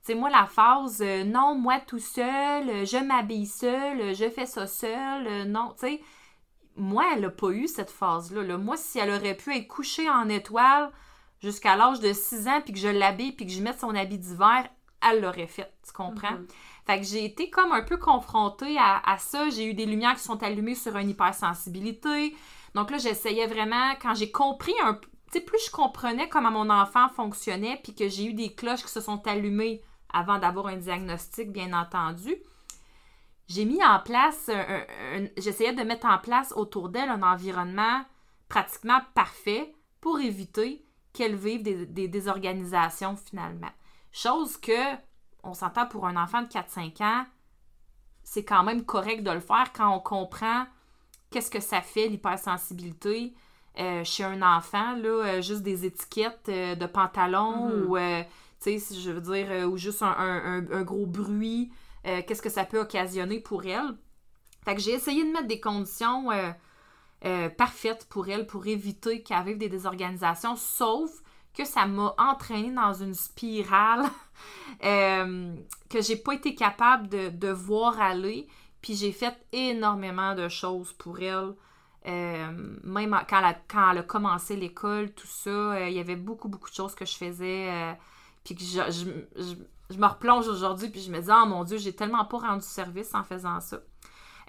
Tu 0.05 0.11
sais, 0.11 0.15
moi, 0.19 0.29
la 0.29 0.45
phase 0.45 1.01
non, 1.25 1.55
moi 1.55 1.79
tout 1.79 1.97
seul, 1.97 2.85
je 2.85 3.03
m'habille 3.03 3.47
seule, 3.47 4.01
euh, 4.01 4.13
je 4.13 4.29
fais 4.29 4.45
ça 4.45 4.67
seule, 4.67 5.25
euh, 5.25 5.45
non, 5.45 5.73
tu 5.79 5.87
sais, 5.87 6.01
moi, 6.75 7.05
elle 7.13 7.21
n'a 7.21 7.29
pas 7.31 7.49
eu 7.49 7.67
cette 7.67 7.89
phase-là. 7.89 8.43
là. 8.43 8.57
Moi, 8.57 8.77
si 8.77 8.99
elle 8.99 9.09
aurait 9.09 9.35
pu 9.35 9.55
être 9.55 9.67
couchée 9.67 10.07
en 10.07 10.29
étoile 10.29 10.91
jusqu'à 11.45 11.75
l'âge 11.75 11.99
de 11.99 12.11
6 12.11 12.47
ans, 12.47 12.61
puis 12.61 12.73
que 12.73 12.79
je 12.79 12.87
l'habille, 12.87 13.31
puis 13.31 13.45
que 13.45 13.51
je 13.51 13.61
mette 13.61 13.79
son 13.79 13.95
habit 13.95 14.17
d'hiver, 14.17 14.67
elle 15.07 15.21
l'aurait 15.21 15.47
fait, 15.47 15.71
tu 15.85 15.93
comprends? 15.93 16.31
Mhm. 16.31 16.47
Fait 16.85 16.99
que 16.99 17.05
j'ai 17.05 17.25
été 17.25 17.49
comme 17.49 17.71
un 17.71 17.83
peu 17.83 17.97
confrontée 17.97 18.77
à, 18.77 19.01
à 19.05 19.17
ça. 19.17 19.49
J'ai 19.49 19.65
eu 19.65 19.73
des 19.73 19.85
lumières 19.85 20.15
qui 20.15 20.23
sont 20.23 20.41
allumées 20.43 20.75
sur 20.75 20.95
une 20.97 21.09
hypersensibilité. 21.09 22.35
Donc 22.73 22.91
là, 22.91 22.97
j'essayais 22.97 23.47
vraiment, 23.47 23.93
quand 24.01 24.13
j'ai 24.13 24.31
compris 24.31 24.73
un 24.83 24.95
peu, 24.95 25.07
tu 25.31 25.39
sais, 25.39 25.41
plus 25.41 25.59
je 25.65 25.71
comprenais 25.71 26.29
comment 26.29 26.51
mon 26.51 26.69
enfant 26.69 27.09
fonctionnait, 27.09 27.79
puis 27.83 27.95
que 27.95 28.07
j'ai 28.07 28.25
eu 28.25 28.33
des 28.33 28.53
cloches 28.53 28.83
qui 28.83 28.91
se 28.91 29.01
sont 29.01 29.25
allumées 29.27 29.81
avant 30.13 30.37
d'avoir 30.37 30.67
un 30.67 30.77
diagnostic, 30.77 31.51
bien 31.51 31.73
entendu, 31.73 32.35
j'ai 33.47 33.65
mis 33.65 33.83
en 33.83 33.99
place, 33.99 34.49
j'essayais 35.37 35.73
de 35.73 35.83
mettre 35.83 36.07
en 36.07 36.17
place 36.17 36.53
autour 36.55 36.89
d'elle 36.89 37.09
un 37.09 37.21
environnement 37.21 38.03
pratiquement 38.47 39.01
parfait 39.13 39.73
pour 40.01 40.19
éviter 40.19 40.84
qu'elle 41.15 41.35
vive 41.35 41.63
des, 41.63 41.85
des 41.85 42.07
désorganisations 42.07 43.15
finalement. 43.15 43.71
Chose 44.11 44.57
que, 44.57 44.95
on 45.43 45.53
s'entend 45.53 45.87
pour 45.87 46.05
un 46.07 46.15
enfant 46.21 46.41
de 46.43 46.47
4-5 46.47 47.01
ans, 47.03 47.25
c'est 48.23 48.43
quand 48.43 48.63
même 48.63 48.85
correct 48.85 49.23
de 49.23 49.31
le 49.31 49.39
faire 49.39 49.71
quand 49.73 49.89
on 49.95 49.99
comprend 49.99 50.65
qu'est-ce 51.31 51.51
que 51.51 51.59
ça 51.59 51.81
fait 51.81 52.07
l'hypersensibilité 52.07 53.33
euh, 53.77 54.03
chez 54.03 54.23
un 54.23 54.41
enfant, 54.41 54.95
là, 54.95 55.09
euh, 55.25 55.41
juste 55.41 55.61
des 55.63 55.85
étiquettes 55.85 56.47
euh, 56.49 56.75
de 56.75 56.85
pantalon 56.85 57.69
ou, 57.89 57.97
tu 57.97 58.23
sais, 58.59 58.79
si 58.79 59.01
je 59.01 59.11
veux 59.11 59.21
dire, 59.21 59.67
ou 59.69 59.77
juste 59.77 60.01
un, 60.01 60.07
un- 60.17 60.59
un- 60.59 60.71
un 60.71 60.81
gros 60.83 61.05
bruit, 61.05 61.71
qu'est-ce 62.03 62.41
que 62.41 62.49
ça 62.49 62.65
peut 62.65 62.79
occasionner 62.79 63.39
pour 63.39 63.65
elle. 63.65 63.97
Fait 64.63 64.75
que 64.75 64.81
j'ai 64.81 64.91
essayé 64.93 65.23
de 65.25 65.31
mettre 65.31 65.47
des 65.47 65.59
conditions 65.59 66.29
euh, 67.25 67.49
parfaites 67.49 68.07
pour 68.09 68.29
elle 68.29 68.45
pour 68.47 68.67
éviter 68.67 69.23
qu'elle 69.23 69.43
vive 69.45 69.57
des 69.57 69.69
désorganisations, 69.69 70.55
sauf 70.55 71.09
que 71.53 71.65
ça 71.65 71.85
m'a 71.85 72.13
entraînée 72.17 72.71
dans 72.73 72.93
une 72.93 73.13
spirale 73.13 74.03
euh, 74.83 75.55
que 75.89 76.01
j'ai 76.01 76.15
pas 76.17 76.33
été 76.33 76.55
capable 76.55 77.07
de, 77.09 77.29
de 77.29 77.47
voir 77.49 77.99
aller. 77.99 78.47
Puis 78.81 78.95
j'ai 78.95 79.11
fait 79.11 79.35
énormément 79.51 80.35
de 80.35 80.47
choses 80.49 80.93
pour 80.93 81.19
elle. 81.19 81.55
Euh, 82.07 82.51
même 82.83 83.19
quand, 83.27 83.39
elle 83.39 83.45
a, 83.45 83.53
quand 83.67 83.91
elle 83.91 83.97
a 83.99 84.03
commencé 84.03 84.55
l'école, 84.55 85.11
tout 85.13 85.25
ça, 85.27 85.49
euh, 85.49 85.89
il 85.89 85.95
y 85.95 85.99
avait 85.99 86.15
beaucoup, 86.15 86.49
beaucoup 86.49 86.69
de 86.69 86.75
choses 86.75 86.93
que 86.93 87.05
je 87.05 87.15
faisais. 87.15 87.97
puis 88.43 88.55
que 88.55 88.61
je, 88.63 88.81
je- 88.91 89.41
je- 89.43 89.55
je 89.91 89.97
me 89.99 90.05
replonge 90.07 90.47
aujourd'hui, 90.47 90.89
puis 90.89 91.01
je 91.01 91.11
me 91.11 91.19
dis, 91.21 91.29
oh 91.31 91.45
mon 91.45 91.63
Dieu, 91.63 91.77
j'ai 91.77 91.93
tellement 91.95 92.25
pas 92.25 92.39
rendu 92.39 92.63
service 92.65 93.13
en 93.13 93.23
faisant 93.23 93.59
ça. 93.59 93.79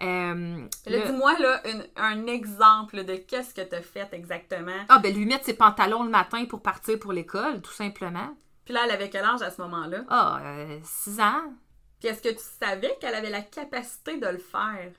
Euh, 0.03 0.67
le- 0.87 1.07
dis-moi 1.07 1.39
là, 1.39 1.61
une- 1.69 1.87
un 1.97 2.27
exemple 2.27 3.05
de 3.05 3.17
qu'est-ce 3.17 3.55
que 3.55 3.63
tu 3.63 3.75
as 3.75 3.83
fait 3.83 4.09
exactement. 4.13 4.85
Ah, 4.89 4.99
ben 4.99 5.15
lui 5.15 5.25
mettre 5.25 5.45
ses 5.47 5.55
pantalons 5.55 6.03
le 6.03 6.11
matin 6.11 6.45
pour 6.45 6.61
partir 6.63 6.99
pour 6.99 7.13
l'école, 7.13 7.63
tout 7.63 7.73
simplement. 7.73 8.37
Puis 8.65 8.75
là, 8.75 8.83
elle 8.85 8.91
avait 8.91 9.09
quel 9.09 9.25
âge 9.25 9.43
à 9.43 9.51
ce 9.51 9.61
moment-là? 9.63 9.99
Ah, 10.09 10.41
6 10.83 11.21
ans. 11.21 11.53
Puis 12.01 12.09
est-ce 12.09 12.21
que 12.21 12.29
tu 12.29 12.45
savais 12.61 12.97
qu'elle 13.01 13.15
avait 13.15 13.31
la 13.31 13.41
capacité 13.43 14.19
de 14.19 14.27
le 14.27 14.39
faire? 14.39 14.91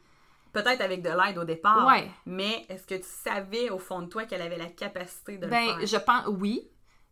Peut-être 0.54 0.82
avec 0.82 1.04
de 1.04 1.10
l'aide 1.10 1.38
au 1.38 1.44
départ. 1.44 1.86
Ouais. 1.86 2.10
Mais 2.26 2.66
est-ce 2.70 2.88
que 2.88 2.96
tu 2.96 3.06
savais 3.06 3.70
au 3.70 3.78
fond 3.78 4.02
de 4.02 4.08
toi 4.08 4.24
qu'elle 4.24 4.42
avait 4.42 4.58
la 4.58 4.66
capacité 4.68 5.38
de 5.38 5.46
le 5.46 5.52
Ben, 5.52 5.66
faire? 5.78 5.86
je 5.86 5.98
pense, 5.98 6.24
oui. 6.28 6.68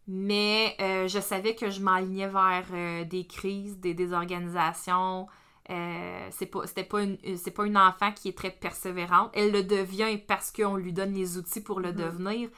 Mais 0.08 0.76
euh, 0.80 1.08
je 1.08 1.20
savais 1.20 1.54
que 1.56 1.70
je 1.70 1.82
m'alignais 1.82 2.28
vers 2.28 2.66
euh, 2.74 3.04
des 3.04 3.28
crises, 3.28 3.78
des 3.80 3.94
désorganisations. 3.94 5.28
Euh, 5.72 6.28
c'est 6.32 6.46
pas, 6.46 6.68
c'était 6.68 6.84
pas 6.84 7.02
une, 7.04 7.18
c'est 7.38 7.52
pas 7.52 7.66
une 7.66 7.78
enfant 7.78 8.12
qui 8.12 8.30
est 8.30 8.38
très 8.38 8.52
persévérante. 8.52 9.32
Elle 9.34 9.52
le 9.52 9.64
devient 9.64 10.18
parce 10.28 10.52
qu'on 10.52 10.76
lui 10.76 10.94
donne 10.94 11.14
les 11.14 11.38
outils 11.38 11.62
pour 11.62 11.80
le 11.80 11.92
Mhm. 11.92 11.98
devenir. 11.98 12.50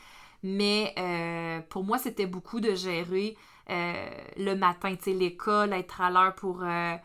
Mais 0.43 0.93
euh, 0.99 1.61
pour 1.69 1.83
moi, 1.83 1.97
c'était 1.97 2.25
beaucoup 2.27 2.59
de 2.59 2.75
gérer 2.75 3.37
euh, 3.69 4.09
le 4.37 4.55
matin, 4.55 4.95
tu 4.95 5.03
sais, 5.05 5.13
l'école, 5.13 5.73
être 5.73 6.01
à 6.01 6.09
l'heure 6.11 6.35
pour 6.35 6.63
euh, 6.63 6.95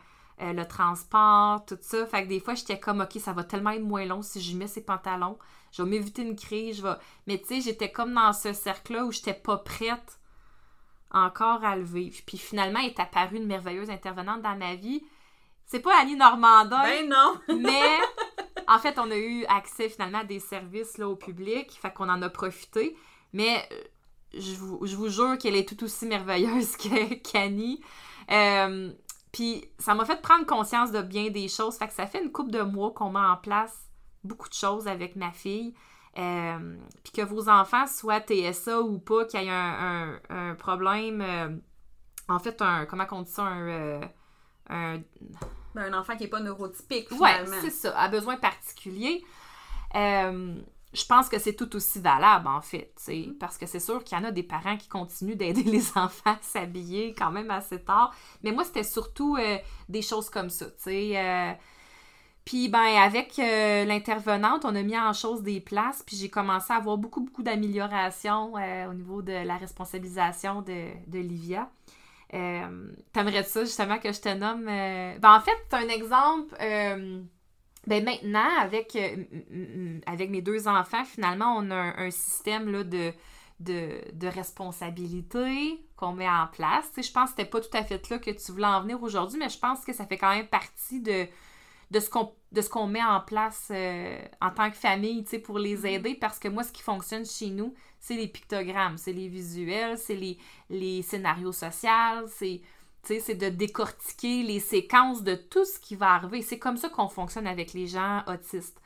euh, 0.41 0.53
le 0.53 0.65
transport, 0.67 1.65
tout 1.65 1.77
ça. 1.81 2.05
Fait 2.05 2.23
que 2.23 2.29
des 2.29 2.39
fois, 2.39 2.55
j'étais 2.55 2.79
comme, 2.79 3.01
OK, 3.01 3.13
ça 3.19 3.33
va 3.33 3.43
tellement 3.43 3.71
être 3.71 3.83
moins 3.83 4.05
long 4.05 4.21
si 4.21 4.41
je 4.41 4.55
mets 4.57 4.67
ces 4.67 4.81
pantalons. 4.83 5.37
Je 5.71 5.81
vais 5.83 5.89
m'éviter 5.89 6.21
une 6.23 6.35
crise. 6.35 6.77
Je 6.77 6.83
vais... 6.83 6.93
Mais 7.27 7.37
tu 7.39 7.45
sais, 7.47 7.61
j'étais 7.61 7.91
comme 7.91 8.13
dans 8.13 8.33
ce 8.33 8.53
cercle-là 8.53 9.05
où 9.05 9.11
j'étais 9.11 9.33
pas 9.33 9.57
prête 9.57 10.19
encore 11.11 11.63
à 11.63 11.75
le 11.75 11.83
vivre. 11.83 12.17
Puis 12.25 12.37
finalement, 12.37 12.79
est 12.79 12.99
apparue 12.99 13.37
une 13.37 13.45
merveilleuse 13.47 13.89
intervenante 13.89 14.41
dans 14.41 14.55
ma 14.57 14.75
vie. 14.75 15.03
C'est 15.65 15.79
pas 15.79 15.97
Annie 15.99 16.15
Normandin, 16.15 16.83
Ben 16.83 17.09
non! 17.09 17.39
mais 17.59 17.97
en 18.67 18.77
fait, 18.79 18.97
on 18.99 19.09
a 19.09 19.15
eu 19.17 19.43
accès 19.45 19.89
finalement 19.89 20.19
à 20.19 20.23
des 20.23 20.39
services 20.39 20.97
là, 20.97 21.07
au 21.09 21.15
public, 21.15 21.71
fait 21.81 21.91
qu'on 21.93 22.09
en 22.09 22.21
a 22.21 22.29
profité. 22.29 22.95
Mais 23.33 23.67
euh, 23.71 23.75
je 24.39 24.55
vous, 24.55 24.85
je 24.85 24.95
vous 24.95 25.09
jure 25.09 25.37
qu'elle 25.37 25.55
est 25.55 25.67
tout 25.67 25.83
aussi 25.83 26.05
merveilleuse 26.05 26.77
que- 26.77 27.15
qu'Annie. 27.15 27.81
Euh, 28.31 28.91
Puis 29.31 29.65
ça 29.79 29.95
m'a 29.95 30.05
fait 30.05 30.21
prendre 30.21 30.45
conscience 30.45 30.91
de 30.91 31.01
bien 31.01 31.29
des 31.31 31.47
choses. 31.47 31.77
Fait 31.77 31.87
que 31.87 31.93
ça 31.93 32.05
fait 32.05 32.23
une 32.23 32.31
couple 32.31 32.51
de 32.51 32.61
mois 32.61 32.91
qu'on 32.91 33.09
met 33.09 33.19
en 33.19 33.37
place 33.37 33.75
beaucoup 34.23 34.47
de 34.49 34.53
choses 34.53 34.87
avec 34.87 35.15
ma 35.15 35.31
fille. 35.31 35.73
euh, 36.17 36.77
puis 37.03 37.11
que 37.13 37.21
vos 37.23 37.49
enfants 37.49 37.87
soient 37.87 38.21
TSA 38.21 38.81
ou 38.81 38.99
pas, 38.99 39.25
qu'il 39.25 39.41
y 39.41 39.45
ait 39.47 39.49
un, 39.49 40.19
un, 40.29 40.53
problème, 40.55 41.21
euh, 41.21 41.49
en 42.29 42.37
fait, 42.39 42.61
un, 42.61 42.85
comment 42.85 43.05
on 43.11 43.23
dit 43.23 43.31
ça, 43.31 43.41
un... 43.43 44.01
Euh, 44.69 44.97
un... 44.97 45.01
Ben, 45.75 45.93
un 45.93 45.99
enfant 45.99 46.15
qui 46.15 46.23
n'est 46.23 46.29
pas 46.29 46.39
neurotypique, 46.39 47.07
finalement. 47.09 47.49
Ouais, 47.49 47.57
c'est 47.61 47.71
ça, 47.71 47.97
a 47.97 48.07
besoin 48.07 48.37
particulier. 48.37 49.23
je 49.93 51.05
pense 51.07 51.29
que 51.29 51.39
c'est 51.39 51.55
tout 51.55 51.75
aussi 51.75 51.99
valable, 51.99 52.47
en 52.47 52.61
fait, 52.61 52.93
mm-hmm. 53.07 53.37
parce 53.39 53.57
que 53.57 53.65
c'est 53.65 53.79
sûr 53.79 54.03
qu'il 54.03 54.17
y 54.17 54.21
en 54.21 54.23
a 54.23 54.31
des 54.31 54.43
parents 54.43 54.77
qui 54.77 54.87
continuent 54.87 55.35
d'aider 55.35 55.63
les 55.71 55.89
enfants 55.97 56.31
à 56.31 56.37
s'habiller 56.41 57.15
quand 57.17 57.31
même 57.31 57.49
assez 57.49 57.81
tard. 57.81 58.13
Mais 58.43 58.51
moi, 58.51 58.63
c'était 58.63 58.83
surtout 58.83 59.37
des 59.89 60.01
choses 60.01 60.29
comme 60.29 60.49
ça, 60.49 60.67
tu 60.67 60.73
sais 60.77 61.57
puis 62.45 62.67
ben 62.67 62.97
avec 63.01 63.39
euh, 63.39 63.85
l'intervenante, 63.85 64.65
on 64.65 64.75
a 64.75 64.83
mis 64.83 64.97
en 64.97 65.13
chose 65.13 65.43
des 65.43 65.61
places, 65.61 66.03
puis 66.05 66.17
j'ai 66.17 66.29
commencé 66.29 66.73
à 66.73 66.77
avoir 66.77 66.97
beaucoup, 66.97 67.21
beaucoup 67.21 67.43
d'améliorations 67.43 68.57
euh, 68.57 68.89
au 68.89 68.93
niveau 68.93 69.21
de 69.21 69.31
la 69.31 69.55
responsabilisation 69.55 70.61
de, 70.61 70.89
de 71.07 71.19
Livia. 71.19 71.69
Euh, 72.33 72.91
T'aimerais 73.11 73.43
ça 73.43 73.61
justement 73.61 73.99
que 73.99 74.11
je 74.11 74.19
te 74.19 74.29
nomme? 74.33 74.67
Euh, 74.67 75.17
ben 75.19 75.35
en 75.35 75.41
fait, 75.41 75.55
c'est 75.69 75.77
un 75.77 75.89
exemple. 75.89 76.55
ben 76.57 78.03
maintenant, 78.03 78.49
avec, 78.59 78.97
avec 80.05 80.29
mes 80.29 80.41
deux 80.41 80.67
enfants, 80.67 81.03
finalement, 81.05 81.55
on 81.57 81.69
a 81.71 82.01
un, 82.01 82.11
système 82.11 82.71
là, 82.71 82.83
de, 82.83 83.11
de, 83.59 83.89
de 84.13 84.27
responsabilité 84.27 85.79
qu'on 85.95 86.13
met 86.13 86.29
en 86.29 86.47
place. 86.51 86.91
je 86.95 87.11
pense 87.11 87.31
que 87.31 87.37
c'était 87.37 87.49
pas 87.49 87.61
tout 87.61 87.77
à 87.77 87.83
fait 87.83 88.09
là 88.09 88.17
que 88.19 88.31
tu 88.31 88.51
voulais 88.51 88.65
en 88.65 88.81
venir 88.81 89.01
aujourd'hui, 89.03 89.37
mais 89.37 89.49
je 89.49 89.59
pense 89.59 89.85
que 89.85 89.93
ça 89.93 90.05
fait 90.05 90.17
quand 90.17 90.33
même 90.35 90.47
partie 90.47 91.01
de 91.01 91.27
de 91.93 91.99
ce 91.99 92.09
qu'on 92.09 92.33
de 92.51 92.61
ce 92.61 92.69
qu'on 92.69 92.85
met 92.85 93.03
en 93.03 93.19
place 93.19 93.69
euh, 93.71 94.19
en 94.39 94.51
tant 94.51 94.69
que 94.69 94.77
famille, 94.77 95.23
tu 95.23 95.31
sais, 95.31 95.39
pour 95.39 95.57
les 95.57 95.83
mm-hmm. 95.83 95.87
aider, 95.87 96.15
parce 96.15 96.37
que 96.37 96.47
moi, 96.47 96.63
ce 96.63 96.71
qui 96.71 96.83
fonctionne 96.83 97.25
chez 97.25 97.49
nous, 97.49 97.73
c'est 97.99 98.15
les 98.15 98.27
pictogrammes, 98.27 98.97
c'est 98.97 99.13
les 99.13 99.27
visuels, 99.27 99.97
c'est 99.97 100.15
les, 100.15 100.37
les 100.69 101.01
scénarios 101.01 101.51
sociaux, 101.51 102.27
c'est 102.27 102.61
c'est 103.05 103.35
de 103.35 103.49
décortiquer 103.49 104.43
les 104.43 104.61
séquences 104.61 105.23
de 105.23 105.35
tout 105.35 105.65
ce 105.65 105.77
qui 105.77 105.97
va 105.97 106.13
arriver. 106.13 106.41
C'est 106.41 106.57
comme 106.57 106.77
ça 106.77 106.87
qu'on 106.87 107.09
fonctionne 107.09 107.47
avec 107.47 107.73
les 107.73 107.85
gens 107.85 108.23
autistes. 108.27 108.79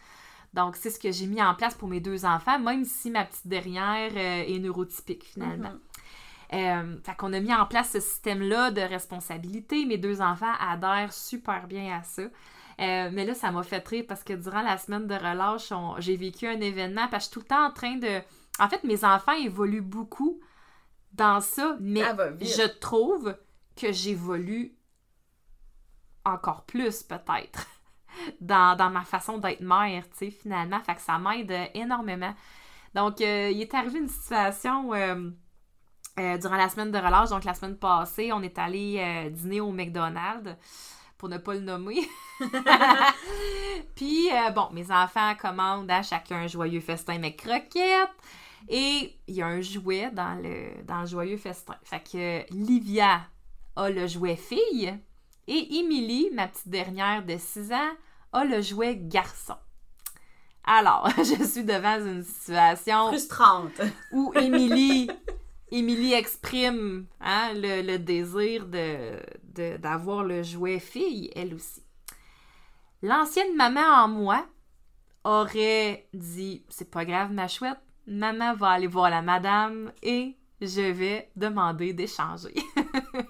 Donc, 0.56 0.76
c'est 0.76 0.90
ce 0.90 1.00
que 1.00 1.12
j'ai 1.12 1.28
mis 1.28 1.40
en 1.40 1.54
place 1.54 1.76
pour 1.76 1.88
mes 1.88 2.00
deux 2.00 2.26
enfants, 2.26 2.58
même 2.58 2.84
si 2.84 3.12
ma 3.12 3.26
petite 3.26 3.46
dernière 3.46 4.12
euh, 4.16 4.56
est 4.56 4.58
neurotypique 4.58 5.24
finalement. 5.24 5.74
Euh, 6.54 6.96
fait 7.04 7.16
qu'on 7.16 7.32
a 7.34 7.40
mis 7.40 7.54
en 7.54 7.68
place 7.68 7.92
ce 7.92 8.00
système-là 8.00 8.72
de 8.72 8.82
responsabilité. 8.82 9.86
Mes 9.86 10.00
deux 10.00 10.20
enfants 10.20 10.54
adhèrent 10.60 11.14
super 11.14 11.68
bien 11.68 11.96
à 12.00 12.02
ça. 12.02 12.24
Euh, 12.79 13.10
mais 13.12 13.25
là, 13.25 13.34
ça 13.34 13.51
m'a 13.51 13.63
fait 13.63 13.86
rire 13.88 14.05
parce 14.07 14.24
que 14.24 14.34
durant 14.34 14.62
la 14.62 14.77
semaine 14.77 15.07
de 15.07 15.15
relâche, 15.15 15.74
j'ai 16.00 16.15
vécu 16.15 16.48
un 16.48 16.62
événement 16.62 17.07
parce 17.07 17.27
que 17.27 17.29
je 17.29 17.31
suis 17.31 17.34
tout 17.34 17.39
le 17.39 17.46
temps 17.46 17.65
en 17.65 17.72
train 17.72 17.96
de. 17.96 18.22
En 18.60 18.69
fait, 18.69 18.84
mes 18.84 19.03
enfants 19.03 19.34
évoluent 19.34 19.81
beaucoup 19.81 20.39
dans 21.13 21.41
ça, 21.41 21.75
mais 21.79 22.03
je 22.39 22.67
trouve 22.79 23.36
que 23.75 23.91
j'évolue 23.91 24.75
encore 26.24 26.65
plus, 26.65 27.03
peut-être, 27.03 27.67
dans, 28.41 28.91
ma 28.91 29.03
façon 29.03 29.39
d'être 29.39 29.62
mère, 29.62 30.03
tu 30.12 30.17
sais, 30.17 30.31
finalement. 30.31 30.79
Fait 30.81 30.96
que 30.96 31.01
ça 31.01 31.17
m'aide 31.17 31.53
énormément. 31.74 32.36
Donc, 32.93 33.22
euh, 33.22 33.50
il 33.51 33.62
est 33.62 33.74
arrivé 33.74 34.00
une 34.00 34.10
situation. 34.10 34.93
Euh, 34.93 35.31
durant 36.39 36.57
la 36.57 36.67
semaine 36.67 36.91
de 36.91 36.98
relâche, 36.98 37.29
donc 37.29 37.43
la 37.43 37.53
semaine 37.53 37.77
passée, 37.77 38.34
on 38.34 38.41
est 38.41 38.57
allé 38.57 39.29
dîner 39.31 39.62
au 39.62 39.72
McDonald's 39.72 40.57
pour 41.17 41.29
ne 41.29 41.38
pas 41.38 41.53
le 41.53 41.62
nommer. 41.62 42.07
Puis, 43.95 44.29
euh, 44.31 44.50
bon, 44.51 44.69
mes 44.71 44.91
enfants 44.91 45.33
commandent 45.36 45.89
à 45.89 46.03
chacun 46.03 46.38
un 46.38 46.47
joyeux 46.47 46.81
festin 46.81 47.15
avec 47.15 47.38
croquettes. 47.38 48.09
Et 48.69 49.15
il 49.27 49.36
y 49.36 49.41
a 49.41 49.47
un 49.47 49.62
jouet 49.62 50.12
dans 50.12 50.36
le, 50.36 50.83
dans 50.83 51.01
le 51.01 51.07
joyeux 51.07 51.38
festin. 51.38 51.75
Fait 51.83 52.00
que 52.00 52.53
Livia 52.53 53.21
a 53.75 53.89
le 53.89 54.07
jouet 54.07 54.36
fille 54.36 54.93
et 55.47 55.79
Émilie, 55.79 56.29
ma 56.33 56.47
petite 56.47 56.67
dernière 56.67 57.24
de 57.24 57.38
6 57.38 57.71
ans, 57.71 57.91
a 58.33 58.43
le 58.43 58.62
jouet 58.62 58.97
garçon. 58.97 59.55
Alors, 60.65 61.09
je 61.17 61.43
suis 61.43 61.63
devant 61.63 61.97
une 62.05 62.24
situation 62.24 63.07
frustrante 63.07 63.81
où 64.12 64.33
Émilie 64.36 65.09
Émilie 65.69 66.13
exprime 66.13 67.07
hein, 67.19 67.51
le, 67.53 67.97
désir 67.97 68.65
de, 68.65 69.77
d'avoir 69.77 70.24
le 70.24 70.41
jouet 70.41 70.79
fille, 70.79 71.29
elle 71.36 71.53
aussi. 71.53 71.83
L'ancienne 73.01 73.55
maman 73.55 73.81
en 73.81 74.07
moi 74.07 74.45
aurait 75.24 76.07
dit 76.13 76.63
C'est 76.69 76.89
pas 76.89 77.05
grave, 77.05 77.31
ma 77.31 77.47
chouette, 77.47 77.79
maman 78.07 78.55
va 78.55 78.69
aller 78.69 78.88
voir 78.88 79.09
la 79.09 79.21
madame 79.21 79.91
et 80.01 80.38
je 80.62 80.81
vais 80.81 81.29
demander 81.36 81.93
d'échanger. 81.93 82.55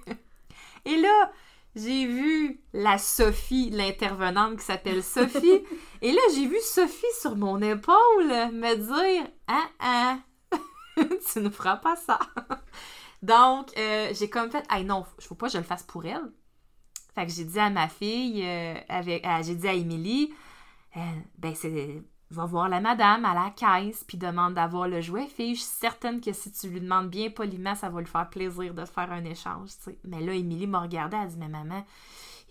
et 0.85 0.95
là, 0.97 1.31
j'ai 1.75 2.05
vu 2.05 2.61
la 2.73 2.97
Sophie, 2.97 3.71
l'intervenante 3.71 4.57
qui 4.57 4.65
s'appelle 4.65 5.03
Sophie, 5.03 5.63
et 6.01 6.11
là, 6.11 6.21
j'ai 6.33 6.45
vu 6.45 6.57
Sophie 6.61 7.05
sur 7.19 7.35
mon 7.35 7.61
épaule 7.61 8.27
me 8.53 8.75
dire 8.75 9.27
Ah 9.47 9.69
ah, 9.79 10.17
tu 11.33 11.39
ne 11.39 11.49
feras 11.49 11.77
pas 11.77 11.95
ça. 11.95 12.19
Donc, 13.21 13.75
euh, 13.77 14.09
j'ai 14.13 14.29
comme 14.29 14.49
fait, 14.49 14.65
ah 14.69 14.81
non, 14.83 15.05
je 15.19 15.27
faut 15.27 15.35
pas 15.35 15.47
que 15.47 15.53
je 15.53 15.57
le 15.57 15.63
fasse 15.63 15.83
pour 15.83 16.05
elle. 16.05 16.31
Fait 17.15 17.25
que 17.25 17.31
j'ai 17.31 17.45
dit 17.45 17.59
à 17.59 17.69
ma 17.69 17.87
fille, 17.87 18.43
euh, 18.45 18.75
avec, 18.89 19.25
j'ai 19.43 19.55
dit 19.55 19.67
à 19.67 19.73
Émilie, 19.73 20.33
euh, 20.95 20.99
ben 21.37 21.55
c'est, 21.55 22.03
va 22.29 22.45
voir 22.45 22.69
la 22.69 22.79
madame 22.79 23.25
à 23.25 23.33
la 23.33 23.49
caisse, 23.49 24.03
puis 24.03 24.17
demande 24.17 24.53
d'avoir 24.53 24.87
le 24.87 25.01
jouet. 25.01 25.25
Fille, 25.25 25.55
je 25.55 25.61
suis 25.61 25.69
certaine 25.69 26.21
que 26.21 26.31
si 26.31 26.51
tu 26.51 26.69
lui 26.69 26.79
demandes 26.79 27.09
bien 27.09 27.31
poliment, 27.31 27.73
ça 27.73 27.89
va 27.89 28.01
lui 28.01 28.07
faire 28.07 28.29
plaisir 28.29 28.73
de 28.73 28.85
faire 28.85 29.11
un 29.11 29.23
échange, 29.23 29.69
Mais 30.03 30.21
là, 30.21 30.33
Émilie 30.33 30.67
m'a 30.67 30.81
regardé, 30.81 31.17
elle 31.17 31.23
a 31.23 31.27
dit, 31.27 31.37
mais 31.37 31.49
maman, 31.49 31.83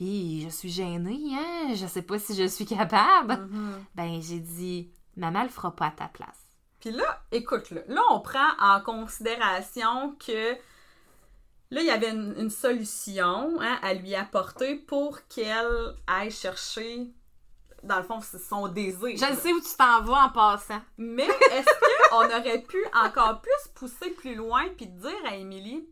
je 0.00 0.48
suis 0.50 0.70
gênée, 0.70 1.20
hein, 1.32 1.74
je 1.74 1.86
sais 1.86 2.02
pas 2.02 2.18
si 2.18 2.34
je 2.34 2.48
suis 2.48 2.66
capable. 2.66 3.34
Mm-hmm. 3.34 3.72
Ben, 3.94 4.20
j'ai 4.20 4.40
dit, 4.40 4.90
maman, 5.16 5.42
elle 5.42 5.48
fera 5.48 5.74
pas 5.74 5.86
à 5.86 5.90
ta 5.92 6.08
place. 6.08 6.45
Puis 6.80 6.90
là, 6.90 7.22
écoute, 7.32 7.70
là, 7.70 7.80
là, 7.88 8.02
on 8.10 8.20
prend 8.20 8.50
en 8.60 8.80
considération 8.80 10.14
que 10.24 10.52
là, 11.70 11.80
il 11.80 11.86
y 11.86 11.90
avait 11.90 12.10
une, 12.10 12.50
solution 12.50 13.60
hein, 13.60 13.78
à 13.82 13.94
lui 13.94 14.14
apporter 14.14 14.76
pour 14.76 15.26
qu'elle 15.28 15.94
aille 16.06 16.30
chercher, 16.30 17.10
dans 17.82 17.96
le 17.96 18.02
fond, 18.02 18.20
son 18.20 18.68
désir. 18.68 19.16
Je 19.16 19.34
sais 19.36 19.52
où 19.52 19.60
tu 19.60 19.76
t'en 19.76 20.02
vas 20.02 20.26
en 20.26 20.30
passant. 20.30 20.82
Mais 20.98 21.28
est-ce 21.50 22.10
qu'on 22.10 22.24
aurait 22.40 22.62
pu 22.62 22.78
encore 22.94 23.40
plus 23.40 23.72
pousser 23.74 24.10
plus 24.10 24.34
loin 24.34 24.64
puis 24.76 24.86
dire 24.86 25.26
à 25.26 25.34
Émilie, 25.34 25.88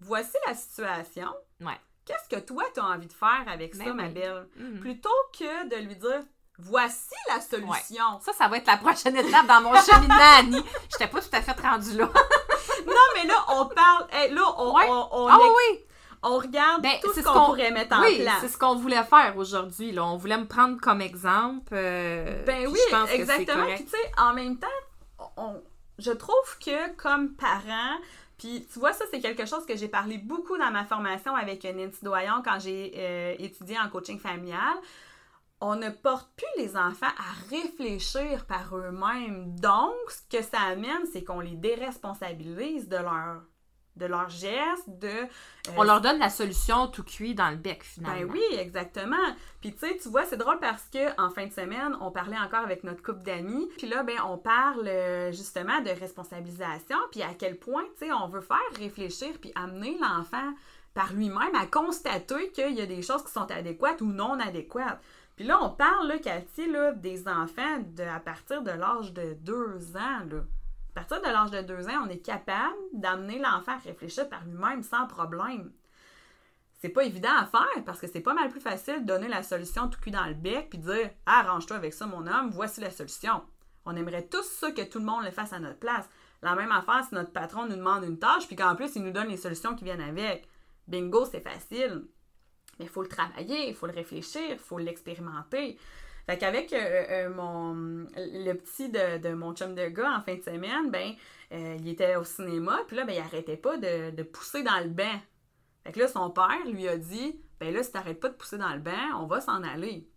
voici 0.00 0.36
la 0.46 0.54
situation. 0.54 1.28
Ouais. 1.60 1.78
Qu'est-ce 2.04 2.28
que 2.28 2.40
toi, 2.40 2.64
tu 2.74 2.80
as 2.80 2.84
envie 2.84 3.06
de 3.06 3.12
faire 3.12 3.44
avec 3.46 3.76
ben 3.76 3.86
ça, 3.86 3.94
ma 3.94 4.08
belle? 4.08 4.46
Mm-hmm. 4.58 4.80
Plutôt 4.80 5.08
que 5.32 5.68
de 5.68 5.86
lui 5.86 5.96
dire, 5.96 6.22
Voici 6.58 7.14
la 7.28 7.40
solution. 7.40 8.20
Ça, 8.20 8.32
ça 8.32 8.46
va 8.46 8.58
être 8.58 8.66
la 8.68 8.76
prochaine 8.76 9.16
étape 9.16 9.46
dans 9.46 9.60
mon 9.60 9.74
cheminement, 9.74 10.14
Annie. 10.38 10.64
J'étais 10.90 11.08
pas 11.08 11.20
tout 11.20 11.28
à 11.32 11.42
fait 11.42 11.60
rendue 11.60 11.96
là. 11.96 12.04
non, 12.86 12.94
mais 13.14 13.26
là, 13.26 13.34
on 13.48 13.66
parle. 13.66 14.06
là, 14.32 14.42
on, 14.58 14.72
on, 15.12 15.28
ah 15.28 15.38
oui. 15.40 15.80
on 16.22 16.38
regarde 16.38 16.82
ben, 16.82 16.92
tout 17.02 17.12
ce 17.12 17.22
qu'on 17.22 17.46
pourrait 17.46 17.72
mettre 17.72 17.96
en 17.96 18.02
c'est 18.40 18.48
ce 18.48 18.56
qu'on 18.56 18.76
voulait 18.76 19.02
faire 19.02 19.34
aujourd'hui. 19.36 19.98
On 19.98 20.16
voulait 20.16 20.38
me 20.38 20.46
prendre 20.46 20.80
comme 20.80 21.00
exemple. 21.00 21.72
Euh, 21.72 22.44
ben 22.44 22.68
oui, 22.68 22.78
exactement. 23.10 23.66
Puis 23.74 23.84
tu 23.84 23.90
sais, 23.90 24.12
en 24.16 24.32
même 24.32 24.56
temps, 24.56 25.56
je 25.98 26.12
trouve 26.12 26.58
que 26.64 26.94
comme 26.94 27.34
parent, 27.34 27.98
puis 28.38 28.68
tu 28.72 28.78
vois, 28.78 28.92
ça, 28.92 29.04
c'est 29.10 29.20
quelque 29.20 29.46
chose 29.46 29.66
que 29.66 29.74
j'ai 29.74 29.88
parlé 29.88 30.18
beaucoup 30.18 30.56
dans 30.56 30.70
ma 30.70 30.84
formation 30.84 31.34
avec 31.34 31.64
Nancy 31.64 31.98
Doyon 32.02 32.42
quand 32.44 32.60
j'ai 32.60 32.92
euh, 32.96 33.34
étudié 33.40 33.76
en 33.78 33.88
coaching 33.88 34.20
familial 34.20 34.74
on 35.60 35.76
ne 35.76 35.90
porte 35.90 36.30
plus 36.36 36.62
les 36.62 36.76
enfants 36.76 37.06
à 37.06 37.50
réfléchir 37.50 38.44
par 38.46 38.76
eux-mêmes. 38.76 39.58
Donc, 39.58 39.94
ce 40.08 40.36
que 40.36 40.42
ça 40.42 40.60
amène, 40.60 41.06
c'est 41.12 41.24
qu'on 41.24 41.40
les 41.40 41.56
déresponsabilise 41.56 42.88
de 42.88 42.96
leur 42.96 43.42
de 43.96 44.06
leurs 44.06 44.28
gestes, 44.28 44.88
de... 44.88 45.06
Euh, 45.06 45.72
on 45.76 45.84
leur 45.84 46.00
donne 46.00 46.18
la 46.18 46.30
solution 46.30 46.88
tout 46.88 47.04
cuit 47.04 47.34
dans 47.34 47.50
le 47.50 47.56
bec, 47.56 47.82
finalement. 47.82 48.26
Ben 48.26 48.30
oui, 48.32 48.58
exactement. 48.58 49.16
Puis 49.60 49.72
tu 49.72 49.86
sais, 49.86 49.96
tu 50.02 50.08
vois, 50.08 50.24
c'est 50.24 50.36
drôle 50.36 50.58
parce 50.58 50.84
que 50.92 51.20
en 51.20 51.30
fin 51.30 51.46
de 51.46 51.52
semaine, 51.52 51.96
on 52.00 52.10
parlait 52.10 52.38
encore 52.38 52.64
avec 52.64 52.84
notre 52.84 53.02
couple 53.02 53.22
d'amis, 53.22 53.68
puis 53.78 53.86
là, 53.86 54.02
ben, 54.02 54.16
on 54.26 54.36
parle 54.36 54.88
euh, 54.88 55.32
justement 55.32 55.80
de 55.80 55.90
responsabilisation, 55.90 56.96
puis 57.12 57.22
à 57.22 57.34
quel 57.38 57.56
point, 57.56 57.84
tu 57.98 58.06
sais, 58.06 58.12
on 58.12 58.28
veut 58.28 58.40
faire 58.40 58.58
réfléchir, 58.78 59.28
puis 59.40 59.52
amener 59.54 59.96
l'enfant 60.00 60.52
par 60.92 61.12
lui-même 61.12 61.54
à 61.54 61.66
constater 61.66 62.50
qu'il 62.50 62.74
y 62.74 62.80
a 62.80 62.86
des 62.86 63.02
choses 63.02 63.24
qui 63.24 63.32
sont 63.32 63.50
adéquates 63.50 64.00
ou 64.00 64.06
non 64.06 64.38
adéquates. 64.38 65.00
Puis 65.36 65.44
là, 65.44 65.58
on 65.62 65.70
parle, 65.70 66.08
là, 66.08 66.18
Cathy, 66.18 66.70
là, 66.70 66.92
des 66.92 67.26
enfants 67.28 67.82
à 67.98 68.20
partir 68.20 68.62
de 68.62 68.70
l'âge 68.70 69.12
de 69.12 69.34
deux 69.34 69.96
ans. 69.96 70.24
Là. 70.30 70.44
À 70.90 71.00
partir 71.00 71.20
de 71.20 71.26
l'âge 71.26 71.50
de 71.50 71.62
deux 71.62 71.88
ans, 71.88 72.04
on 72.04 72.08
est 72.08 72.24
capable 72.24 72.76
d'amener 72.92 73.38
l'enfant 73.38 73.72
à 73.72 73.78
réfléchir 73.78 74.28
par 74.28 74.44
lui-même 74.44 74.82
sans 74.82 75.06
problème. 75.06 75.72
C'est 76.74 76.88
pas 76.90 77.04
évident 77.04 77.34
à 77.36 77.46
faire 77.46 77.84
parce 77.84 77.98
que 77.98 78.06
c'est 78.06 78.20
pas 78.20 78.34
mal 78.34 78.48
plus 78.48 78.60
facile 78.60 79.00
de 79.00 79.06
donner 79.06 79.26
la 79.26 79.42
solution 79.42 79.88
tout 79.88 79.98
cul 80.00 80.10
dans 80.10 80.26
le 80.26 80.34
bec 80.34 80.68
puis 80.70 80.78
dire 80.78 81.10
Arrange-toi 81.26 81.76
avec 81.76 81.94
ça, 81.94 82.06
mon 82.06 82.26
homme, 82.26 82.50
voici 82.50 82.80
la 82.80 82.90
solution. 82.90 83.42
On 83.86 83.96
aimerait 83.96 84.28
tous 84.28 84.44
ça 84.44 84.70
que 84.70 84.82
tout 84.82 84.98
le 84.98 85.04
monde 85.04 85.24
le 85.24 85.30
fasse 85.30 85.52
à 85.52 85.58
notre 85.58 85.78
place. 85.78 86.08
La 86.42 86.54
même 86.54 86.72
affaire 86.72 87.02
si 87.08 87.14
notre 87.14 87.32
patron 87.32 87.66
nous 87.66 87.76
demande 87.76 88.04
une 88.04 88.18
tâche, 88.18 88.46
puis 88.46 88.54
qu'en 88.54 88.76
plus, 88.76 88.94
il 88.96 89.02
nous 89.02 89.12
donne 89.12 89.28
les 89.28 89.36
solutions 89.36 89.74
qui 89.74 89.84
viennent 89.84 90.00
avec. 90.00 90.46
Bingo, 90.86 91.24
c'est 91.24 91.40
facile. 91.40 92.04
Mais 92.78 92.86
il 92.86 92.88
faut 92.88 93.02
le 93.02 93.08
travailler, 93.08 93.68
il 93.68 93.74
faut 93.74 93.86
le 93.86 93.92
réfléchir, 93.92 94.42
il 94.50 94.58
faut 94.58 94.78
l'expérimenter. 94.78 95.78
Fait 96.26 96.38
qu'avec 96.38 96.72
euh, 96.72 96.78
euh, 96.78 97.34
mon, 97.34 97.74
le 98.16 98.52
petit 98.54 98.88
de, 98.88 99.18
de, 99.18 99.34
mon 99.34 99.54
chum 99.54 99.74
de 99.74 99.88
gars 99.88 100.16
en 100.16 100.22
fin 100.22 100.36
de 100.36 100.42
semaine, 100.42 100.90
ben, 100.90 101.14
euh, 101.52 101.76
il 101.78 101.88
était 101.88 102.16
au 102.16 102.24
cinéma, 102.24 102.78
puis 102.86 102.96
là, 102.96 103.04
ben, 103.04 103.14
il 103.14 103.20
arrêtait 103.20 103.58
pas 103.58 103.76
de, 103.76 104.10
de, 104.10 104.22
pousser 104.22 104.62
dans 104.62 104.80
le 104.80 104.88
banc. 104.88 105.20
Fait 105.84 105.92
que 105.92 106.00
là, 106.00 106.08
son 106.08 106.30
père 106.30 106.64
lui 106.66 106.88
a 106.88 106.96
dit, 106.96 107.38
ben 107.60 107.74
là, 107.74 107.82
si 107.82 107.92
t'arrêtes 107.92 108.20
pas 108.20 108.30
de 108.30 108.34
pousser 108.34 108.56
dans 108.56 108.72
le 108.72 108.80
banc, 108.80 109.20
on 109.20 109.26
va 109.26 109.42
s'en 109.42 109.62
aller. 109.62 110.08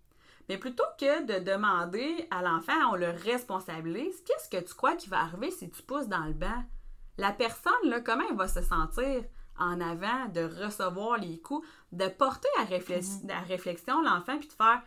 Mais 0.47 0.57
plutôt 0.57 0.85
que 0.97 1.25
de 1.25 1.43
demander 1.43 2.25
à 2.31 2.41
l'enfant, 2.41 2.91
on 2.91 2.95
le 2.95 3.09
responsabilise, 3.09 4.23
qu'est-ce 4.25 4.49
que 4.49 4.63
tu 4.65 4.73
crois 4.75 4.95
qui 4.95 5.09
va 5.09 5.19
arriver 5.19 5.51
si 5.51 5.69
tu 5.69 5.83
pousses 5.83 6.07
dans 6.07 6.23
le 6.23 6.33
banc? 6.33 6.63
La 7.17 7.33
personne, 7.33 7.73
là, 7.83 7.99
comment 7.99 8.23
elle 8.29 8.37
va 8.37 8.47
se 8.47 8.61
sentir 8.61 9.25
en 9.59 9.81
avant 9.81 10.27
de 10.33 10.41
recevoir 10.63 11.17
les 11.17 11.39
coups, 11.39 11.67
de 11.91 12.08
porter 12.08 12.50
à, 12.60 12.63
réflexion, 12.63 13.27
à 13.29 13.41
réflexion 13.41 14.01
l'enfant, 14.01 14.38
puis 14.38 14.48
de 14.48 14.53
faire 14.53 14.82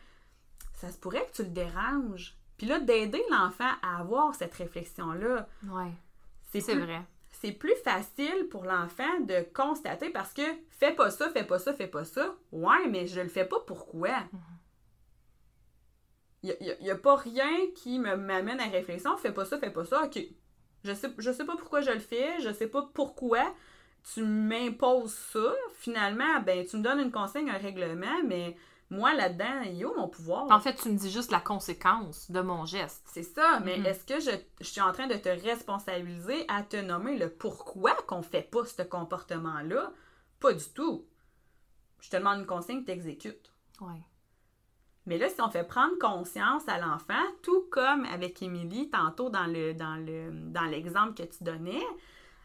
ça 0.74 0.90
se 0.90 0.98
pourrait 0.98 1.26
que 1.26 1.36
tu 1.36 1.42
le 1.42 1.50
déranges. 1.50 2.36
Puis 2.56 2.66
là, 2.66 2.80
d'aider 2.80 3.22
l'enfant 3.30 3.70
à 3.82 4.00
avoir 4.00 4.34
cette 4.34 4.54
réflexion-là. 4.54 5.46
Ouais. 5.64 5.92
C'est 6.50 6.74
vrai. 6.74 7.02
C'est 7.30 7.52
plus 7.52 7.76
facile 7.84 8.48
pour 8.50 8.64
l'enfant 8.64 9.20
de 9.20 9.46
constater 9.54 10.10
parce 10.10 10.32
que 10.32 10.42
fais 10.70 10.92
pas 10.92 11.10
ça, 11.10 11.30
fais 11.30 11.44
pas 11.44 11.58
ça, 11.58 11.72
fais 11.72 11.86
pas 11.86 12.04
ça. 12.04 12.34
Ouais, 12.52 12.86
mais 12.88 13.06
je 13.06 13.20
le 13.20 13.28
fais 13.28 13.44
pas 13.44 13.60
pourquoi? 13.60 14.24
Il 16.42 16.56
n'y 16.80 16.90
a, 16.90 16.94
a, 16.94 16.96
pas 16.96 17.16
rien 17.16 17.66
qui 17.74 17.98
m'amène 17.98 18.60
à 18.60 18.68
réflexion. 18.68 19.16
Fais 19.16 19.32
pas 19.32 19.44
ça, 19.44 19.58
fais 19.58 19.70
pas 19.70 19.84
ça. 19.84 20.04
OK. 20.04 20.18
Je 20.82 20.92
sais, 20.94 21.10
je 21.18 21.30
sais 21.30 21.44
pas 21.44 21.56
pourquoi 21.56 21.82
je 21.82 21.90
le 21.90 21.98
fais. 21.98 22.40
Je 22.40 22.52
sais 22.52 22.66
pas 22.66 22.90
pourquoi 22.94 23.54
tu 24.12 24.22
m'imposes 24.22 25.14
ça. 25.14 25.54
Finalement, 25.74 26.40
ben, 26.44 26.66
tu 26.66 26.76
me 26.76 26.82
donnes 26.82 27.00
une 27.00 27.12
consigne, 27.12 27.50
un 27.50 27.58
règlement, 27.58 28.22
mais 28.26 28.56
moi, 28.90 29.14
là-dedans, 29.14 29.62
il 29.66 29.74
y 29.74 29.84
a 29.84 29.94
mon 29.94 30.08
pouvoir? 30.08 30.50
En 30.50 30.58
fait, 30.58 30.74
tu 30.74 30.88
me 30.90 30.96
dis 30.96 31.10
juste 31.10 31.30
la 31.30 31.40
conséquence 31.40 32.30
de 32.30 32.40
mon 32.40 32.64
geste. 32.64 33.02
C'est 33.06 33.22
ça, 33.22 33.60
mais 33.64 33.78
mm-hmm. 33.78 33.86
est-ce 33.86 34.04
que 34.04 34.20
je, 34.20 34.30
je, 34.60 34.66
suis 34.66 34.80
en 34.80 34.92
train 34.92 35.06
de 35.06 35.14
te 35.14 35.28
responsabiliser 35.28 36.44
à 36.48 36.62
te 36.62 36.76
nommer 36.76 37.16
le 37.16 37.30
pourquoi 37.30 37.94
qu'on 38.08 38.22
fait 38.22 38.42
pas 38.42 38.64
ce 38.64 38.82
comportement-là? 38.82 39.92
Pas 40.40 40.52
du 40.52 40.64
tout. 40.74 41.06
Je 42.00 42.10
te 42.10 42.16
demande 42.16 42.40
une 42.40 42.46
consigne, 42.46 42.84
tu 42.84 42.90
exécutes. 42.90 43.52
Oui. 43.80 44.02
Mais 45.06 45.18
là, 45.18 45.28
si 45.28 45.40
on 45.40 45.50
fait 45.50 45.64
prendre 45.64 45.98
conscience 45.98 46.68
à 46.68 46.78
l'enfant, 46.78 47.14
tout 47.42 47.66
comme 47.70 48.04
avec 48.06 48.42
Émilie, 48.42 48.90
tantôt 48.90 49.30
dans 49.30 49.46
le 49.46 49.72
dans 49.72 49.96
le 49.96 50.30
dans 50.50 50.64
l'exemple 50.64 51.14
que 51.14 51.22
tu 51.22 51.42
donnais, 51.42 51.82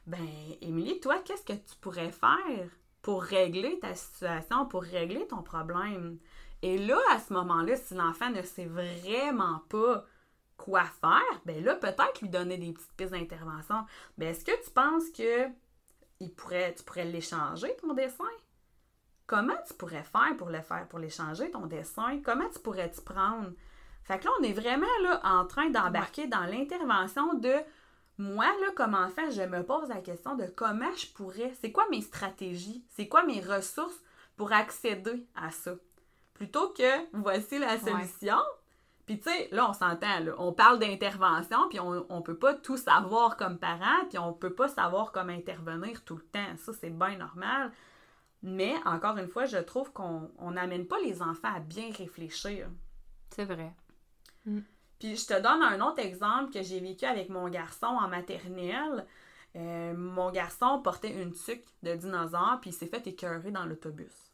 ben 0.07 0.27
Émilie, 0.61 0.99
toi, 0.99 1.19
qu'est-ce 1.19 1.45
que 1.45 1.53
tu 1.53 1.75
pourrais 1.81 2.11
faire 2.11 2.69
pour 3.01 3.23
régler 3.23 3.79
ta 3.79 3.95
situation, 3.95 4.65
pour 4.65 4.83
régler 4.83 5.27
ton 5.27 5.41
problème? 5.41 6.17
Et 6.61 6.77
là, 6.77 6.97
à 7.11 7.19
ce 7.19 7.33
moment-là, 7.33 7.75
si 7.75 7.93
l'enfant 7.93 8.29
ne 8.29 8.41
sait 8.41 8.65
vraiment 8.65 9.59
pas 9.69 10.05
quoi 10.57 10.83
faire, 10.83 11.41
ben 11.45 11.63
là, 11.63 11.75
peut-être 11.75 12.21
lui 12.21 12.29
donner 12.29 12.57
des 12.57 12.71
petites 12.71 12.93
pistes 12.93 13.11
d'intervention. 13.11 13.85
Ben, 14.17 14.29
est-ce 14.29 14.45
que 14.45 14.63
tu 14.63 14.71
penses 14.71 15.09
que 15.09 15.47
il 16.19 16.33
pourrait, 16.33 16.73
tu 16.75 16.83
pourrais 16.83 17.05
l'échanger, 17.05 17.75
ton 17.81 17.93
dessin? 17.93 18.23
Comment 19.27 19.57
tu 19.67 19.73
pourrais 19.73 20.03
faire 20.03 20.35
pour 20.37 20.49
le 20.49 20.61
faire, 20.61 20.87
pour 20.87 20.99
l'échanger, 20.99 21.51
ton 21.51 21.65
dessin? 21.65 22.21
Comment 22.23 22.49
tu 22.49 22.59
pourrais 22.59 22.89
te 22.89 23.01
prendre? 23.01 23.51
Fait 24.03 24.19
que 24.19 24.25
là, 24.25 24.31
on 24.39 24.43
est 24.43 24.53
vraiment 24.53 24.85
là 25.03 25.19
en 25.23 25.45
train 25.45 25.69
d'embarquer 25.69 26.27
dans 26.27 26.45
l'intervention 26.45 27.33
de 27.33 27.53
moi, 28.17 28.45
là, 28.45 28.71
comme 28.75 28.95
enfant, 28.95 29.29
je 29.29 29.41
me 29.41 29.63
pose 29.63 29.89
la 29.89 30.01
question 30.01 30.35
de 30.35 30.45
comment 30.45 30.93
je 30.95 31.07
pourrais, 31.07 31.53
c'est 31.61 31.71
quoi 31.71 31.85
mes 31.89 32.01
stratégies, 32.01 32.85
c'est 32.89 33.07
quoi 33.07 33.23
mes 33.25 33.41
ressources 33.41 34.01
pour 34.37 34.53
accéder 34.53 35.25
à 35.35 35.51
ça? 35.51 35.73
Plutôt 36.33 36.69
que 36.69 37.17
voici 37.17 37.59
la 37.59 37.77
solution. 37.79 38.37
Puis 39.05 39.19
tu 39.19 39.29
sais, 39.29 39.49
là, 39.51 39.69
on 39.69 39.73
s'entend, 39.73 40.25
on 40.37 40.51
parle 40.51 40.79
d'intervention, 40.79 41.69
puis 41.69 41.79
on, 41.79 42.05
on 42.09 42.21
peut 42.21 42.37
pas 42.37 42.55
tout 42.55 42.77
savoir 42.77 43.37
comme 43.37 43.59
parent, 43.59 44.05
puis 44.09 44.17
on 44.17 44.33
peut 44.33 44.53
pas 44.53 44.67
savoir 44.67 45.11
comment 45.11 45.33
intervenir 45.33 46.03
tout 46.03 46.15
le 46.15 46.23
temps. 46.23 46.57
Ça, 46.57 46.73
c'est 46.73 46.89
bien 46.89 47.17
normal. 47.17 47.71
Mais, 48.41 48.75
encore 48.85 49.17
une 49.17 49.27
fois, 49.27 49.45
je 49.45 49.57
trouve 49.57 49.91
qu'on 49.91 50.51
n'amène 50.51 50.87
pas 50.87 50.99
les 50.99 51.21
enfants 51.21 51.53
à 51.55 51.59
bien 51.59 51.91
réfléchir. 51.95 52.67
C'est 53.29 53.45
vrai. 53.45 53.73
Mm. 54.45 54.59
Puis 54.99 55.17
je 55.17 55.27
te 55.27 55.33
donne 55.33 55.61
un 55.61 55.81
autre 55.81 55.99
exemple 55.99 56.53
que 56.53 56.63
j'ai 56.63 56.79
vécu 56.79 57.05
avec 57.05 57.29
mon 57.29 57.49
garçon 57.49 57.87
en 57.87 58.07
maternelle. 58.07 59.05
Euh, 59.55 59.93
mon 59.93 60.31
garçon 60.31 60.81
portait 60.81 61.11
une 61.11 61.33
tuque 61.33 61.65
de 61.83 61.95
dinosaure, 61.95 62.59
puis 62.61 62.71
il 62.71 62.73
s'est 62.73 62.87
fait 62.87 63.05
écœurer 63.07 63.51
dans 63.51 63.65
l'autobus 63.65 64.25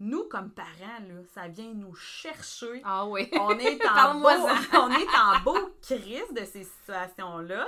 nous, 0.00 0.24
comme 0.24 0.50
parents, 0.50 1.00
là, 1.08 1.22
ça 1.34 1.48
vient 1.48 1.72
nous 1.72 1.94
chercher. 1.94 2.82
Ah 2.84 3.06
oui. 3.06 3.28
On 3.32 3.58
est 3.58 3.80
en 3.88 4.20
beau, 4.20 4.28
on 4.72 4.90
est 4.90 5.16
en 5.16 5.40
beau 5.44 5.58
crise 5.82 6.32
de 6.32 6.44
ces 6.44 6.64
situations-là. 6.64 7.66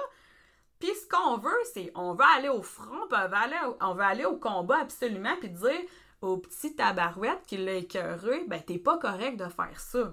Puis 0.79 0.90
ce 0.94 1.09
qu'on 1.09 1.38
veut, 1.38 1.62
c'est 1.72 1.90
on 1.94 2.14
veut 2.14 2.24
aller 2.37 2.48
au 2.48 2.62
front, 2.62 3.05
on 3.05 3.07
veut 3.07 3.35
aller 3.35 3.57
au, 3.66 3.76
on 3.81 3.94
veut 3.94 4.02
aller 4.02 4.24
au 4.24 4.37
combat 4.37 4.81
absolument, 4.81 5.35
puis 5.40 5.48
dire 5.48 5.81
au 6.20 6.37
petit 6.37 6.74
tabarouette 6.74 7.42
qui 7.46 7.57
l'a 7.57 7.74
écœuré, 7.74 8.44
ben 8.46 8.61
t'es 8.61 8.79
pas 8.79 8.98
correct 8.98 9.37
de 9.38 9.48
faire 9.48 9.81
ça. 9.81 10.12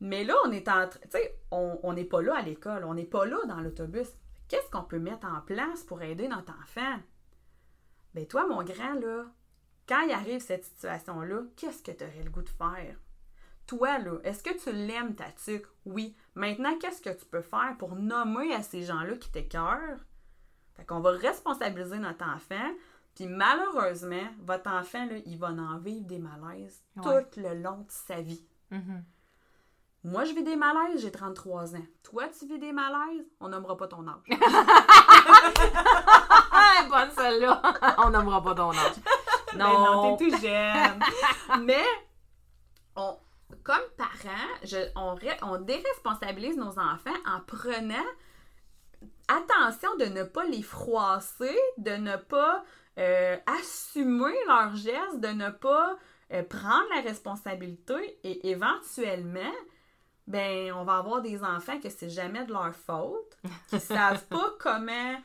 Mais 0.00 0.24
là, 0.24 0.34
on 0.44 0.50
est 0.50 0.68
en 0.68 0.88
train, 0.88 1.00
tu 1.02 1.10
sais, 1.10 1.38
on 1.50 1.92
n'est 1.92 2.04
pas 2.04 2.20
là 2.20 2.36
à 2.36 2.42
l'école, 2.42 2.84
on 2.84 2.94
n'est 2.94 3.04
pas 3.04 3.24
là 3.24 3.38
dans 3.46 3.60
l'autobus. 3.60 4.08
Qu'est-ce 4.48 4.70
qu'on 4.70 4.82
peut 4.82 4.98
mettre 4.98 5.26
en 5.26 5.40
place 5.40 5.82
pour 5.82 6.02
aider 6.02 6.28
notre 6.28 6.52
enfant? 6.52 6.98
Ben 8.14 8.26
toi, 8.26 8.46
mon 8.46 8.62
grand, 8.62 8.94
là, 8.94 9.24
quand 9.88 10.00
il 10.02 10.12
arrive 10.12 10.40
cette 10.40 10.64
situation-là, 10.64 11.42
qu'est-ce 11.56 11.82
que 11.82 11.92
tu 11.92 12.04
aurais 12.04 12.22
le 12.22 12.30
goût 12.30 12.42
de 12.42 12.48
faire? 12.48 12.96
Toi, 13.66 13.98
là, 13.98 14.18
est-ce 14.22 14.42
que 14.42 14.56
tu 14.56 14.72
l'aimes 14.72 15.14
ta 15.14 15.30
tuque? 15.32 15.66
Oui. 15.84 16.16
Maintenant, 16.34 16.78
qu'est-ce 16.78 17.02
que 17.02 17.10
tu 17.10 17.24
peux 17.24 17.42
faire 17.42 17.74
pour 17.78 17.96
nommer 17.96 18.54
à 18.54 18.62
ces 18.62 18.84
gens-là 18.84 19.16
qui 19.16 19.30
t'écœurent? 19.30 19.98
Fait 20.74 20.84
qu'on 20.84 21.00
va 21.00 21.10
responsabiliser 21.10 21.98
notre 21.98 22.24
enfant, 22.24 22.70
puis 23.14 23.26
malheureusement, 23.26 24.28
votre 24.42 24.70
enfant, 24.70 25.06
là, 25.06 25.16
il 25.24 25.38
va 25.38 25.48
en 25.48 25.78
vivre 25.78 26.06
des 26.06 26.18
malaises 26.18 26.84
tout 27.02 27.40
le 27.40 27.54
long 27.62 27.78
de 27.78 27.90
sa 27.90 28.20
vie. 28.20 28.46
Mm-hmm. 28.70 29.02
Moi, 30.06 30.24
je 30.24 30.32
vis 30.34 30.44
des 30.44 30.54
malaises, 30.54 31.02
j'ai 31.02 31.10
33 31.10 31.74
ans. 31.74 31.84
Toi, 32.04 32.28
tu 32.28 32.46
vis 32.46 32.60
des 32.60 32.70
malaises, 32.70 33.26
on 33.40 33.48
nommera 33.48 33.76
pas 33.76 33.88
ton 33.88 34.06
âge. 34.06 34.22
Bonne 36.88 37.10
celle-là! 37.10 37.60
on 37.98 38.10
nommera 38.10 38.40
pas 38.40 38.54
ton 38.54 38.70
âge. 38.70 38.94
Ben 39.56 39.64
non, 39.64 40.16
t'es 40.16 40.30
tout 40.30 40.36
jeune. 40.36 41.00
Mais, 41.64 41.84
on, 42.94 43.18
comme 43.64 43.82
parents, 43.96 44.30
on, 44.94 45.16
on 45.42 45.58
déresponsabilise 45.58 46.56
nos 46.56 46.78
enfants 46.78 47.10
en 47.26 47.40
prenant 47.40 48.06
attention 49.26 49.96
de 49.96 50.04
ne 50.04 50.22
pas 50.22 50.44
les 50.44 50.62
froisser, 50.62 51.58
de 51.78 51.90
ne 51.92 52.16
pas 52.16 52.62
euh, 52.98 53.36
assumer 53.46 54.34
leurs 54.46 54.76
gestes, 54.76 55.20
de 55.20 55.28
ne 55.28 55.50
pas 55.50 55.96
euh, 56.32 56.42
prendre 56.44 56.86
la 56.94 57.00
responsabilité 57.00 58.18
et 58.24 58.50
éventuellement, 58.50 59.52
ben, 60.26 60.72
on 60.72 60.84
va 60.84 60.98
avoir 60.98 61.22
des 61.22 61.42
enfants 61.44 61.78
que 61.80 61.88
c'est 61.88 62.10
jamais 62.10 62.44
de 62.44 62.52
leur 62.52 62.74
faute, 62.74 63.38
qui 63.68 63.80
savent 63.80 64.26
pas 64.26 64.54
comment 64.58 65.16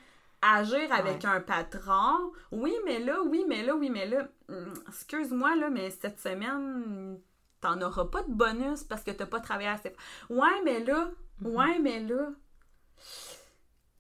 agir 0.41 0.91
avec 0.91 1.25
un 1.25 1.41
patron. 1.41 2.31
Oui, 2.51 2.73
mais 2.85 2.99
là, 2.99 3.21
oui, 3.23 3.45
mais 3.47 3.63
là, 3.63 3.75
oui, 3.75 3.89
mais 3.89 4.07
là. 4.07 4.27
Hum, 4.49 4.73
excuse-moi, 4.87 5.55
là, 5.55 5.69
mais 5.69 5.89
cette 5.89 6.19
semaine, 6.19 7.19
t'en 7.61 7.81
auras 7.81 8.05
pas 8.05 8.23
de 8.23 8.31
bonus 8.31 8.83
parce 8.83 9.03
que 9.03 9.11
t'as 9.11 9.25
pas 9.25 9.39
travaillé 9.39 9.69
assez. 9.69 9.93
Ouais, 10.29 10.61
mais 10.63 10.83
là, 10.83 11.09
mm-hmm. 11.41 11.49
ouais, 11.49 11.79
mais 11.79 11.99
là. 12.01 12.29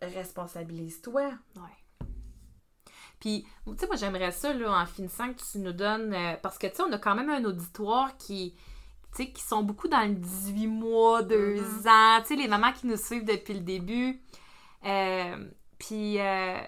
Responsabilise-toi. 0.01 1.31
Ouais. 1.55 2.07
Puis, 3.19 3.45
tu 3.67 3.77
sais, 3.77 3.85
moi, 3.85 3.95
j'aimerais 3.95 4.31
ça, 4.31 4.51
là, 4.51 4.81
en 4.81 4.85
finissant, 4.87 5.31
que 5.31 5.39
tu 5.39 5.59
nous 5.59 5.73
donnes. 5.73 6.13
Euh, 6.13 6.35
parce 6.41 6.57
que, 6.57 6.65
tu 6.67 6.75
sais, 6.75 6.81
on 6.81 6.91
a 6.91 6.97
quand 6.97 7.15
même 7.15 7.29
un 7.29 7.45
auditoire 7.45 8.17
qui. 8.17 8.55
Tu 9.15 9.23
sais, 9.23 9.31
qui 9.31 9.41
sont 9.41 9.63
beaucoup 9.63 9.87
dans 9.87 10.07
le 10.07 10.15
18 10.15 10.67
mois, 10.67 11.21
2 11.23 11.55
mm-hmm. 11.55 11.89
ans. 11.89 12.21
Tu 12.21 12.27
sais, 12.27 12.35
les 12.35 12.47
mamans 12.47 12.71
qui 12.71 12.87
nous 12.87 12.97
suivent 12.97 13.25
depuis 13.25 13.53
le 13.53 13.59
début. 13.59 14.21
Euh, 14.85 15.49
puis 15.77 16.19
euh, 16.19 16.59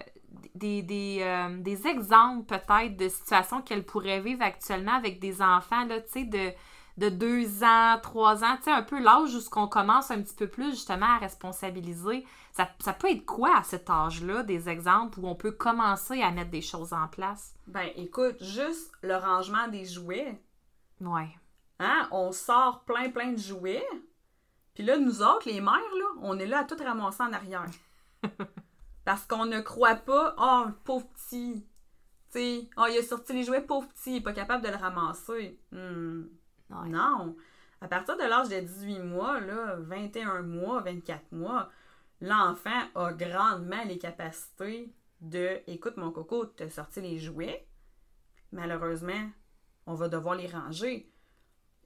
des, 0.54 1.18
euh, 1.20 1.56
des, 1.58 1.86
exemples 1.86 2.44
peut-être 2.46 2.96
de 2.96 3.08
situations 3.08 3.62
qu'elle 3.62 3.84
pourrait 3.84 4.20
vivre 4.20 4.42
actuellement 4.42 4.94
avec 4.94 5.20
des 5.20 5.42
enfants, 5.42 5.84
là, 5.86 6.00
tu 6.00 6.12
sais, 6.12 6.24
de, 6.24 6.50
de 6.96 7.08
deux 7.08 7.64
ans, 7.64 7.98
trois 8.02 8.44
ans, 8.44 8.56
tu 8.56 8.64
sais, 8.64 8.70
un 8.70 8.82
peu 8.82 9.00
l'âge 9.00 9.34
où 9.34 9.50
qu'on 9.50 9.66
commence 9.66 10.10
un 10.10 10.22
petit 10.22 10.34
peu 10.34 10.48
plus 10.48 10.70
justement 10.70 11.06
à 11.06 11.18
responsabiliser. 11.18 12.24
Ça, 12.52 12.68
ça 12.78 12.92
peut 12.92 13.10
être 13.10 13.26
quoi 13.26 13.58
à 13.58 13.62
cet 13.64 13.90
âge-là, 13.90 14.44
des 14.44 14.68
exemples 14.68 15.18
où 15.20 15.26
on 15.26 15.34
peut 15.34 15.52
commencer 15.52 16.22
à 16.22 16.30
mettre 16.30 16.50
des 16.50 16.62
choses 16.62 16.92
en 16.92 17.08
place? 17.08 17.54
Ben, 17.66 17.88
écoute, 17.96 18.36
juste 18.40 18.92
le 19.02 19.16
rangement 19.16 19.66
des 19.68 19.84
jouets. 19.84 20.40
Ouais. 21.00 21.30
Hein? 21.84 22.08
On 22.10 22.32
sort 22.32 22.84
plein, 22.84 23.10
plein 23.10 23.32
de 23.32 23.38
jouets. 23.38 23.86
Puis 24.74 24.82
là, 24.82 24.98
nous 24.98 25.22
autres, 25.22 25.48
les 25.48 25.60
mères, 25.60 25.74
là, 25.74 26.06
on 26.22 26.38
est 26.38 26.46
là 26.46 26.60
à 26.60 26.64
tout 26.64 26.76
ramasser 26.82 27.22
en 27.22 27.32
arrière. 27.32 27.70
Parce 29.04 29.26
qu'on 29.26 29.44
ne 29.44 29.60
croit 29.60 29.96
pas, 29.96 30.34
oh, 30.38 30.70
pauvre 30.84 31.06
petit. 31.08 31.66
Tu 32.32 32.38
sais, 32.38 32.68
oh, 32.76 32.86
il 32.90 32.98
a 32.98 33.02
sorti 33.02 33.34
les 33.34 33.44
jouets, 33.44 33.60
pauvre 33.60 33.86
petit, 33.88 34.12
il 34.12 34.16
est 34.16 34.20
pas 34.22 34.32
capable 34.32 34.64
de 34.64 34.70
le 34.70 34.76
ramasser. 34.76 35.60
Hmm. 35.70 36.22
Ouais. 36.70 36.88
Non. 36.88 37.36
À 37.80 37.88
partir 37.88 38.16
de 38.16 38.22
l'âge 38.22 38.48
de 38.48 38.60
18 38.60 39.00
mois, 39.00 39.40
là, 39.40 39.76
21 39.78 40.42
mois, 40.42 40.80
24 40.80 41.32
mois, 41.32 41.70
l'enfant 42.20 42.70
a 42.94 43.12
grandement 43.12 43.84
les 43.84 43.98
capacités 43.98 44.92
de 45.20 45.60
écoute 45.66 45.96
mon 45.96 46.10
coco, 46.10 46.46
t'as 46.46 46.70
sorti 46.70 47.00
les 47.00 47.18
jouets. 47.18 47.66
Malheureusement, 48.52 49.30
on 49.86 49.94
va 49.94 50.08
devoir 50.08 50.34
les 50.34 50.46
ranger. 50.46 51.12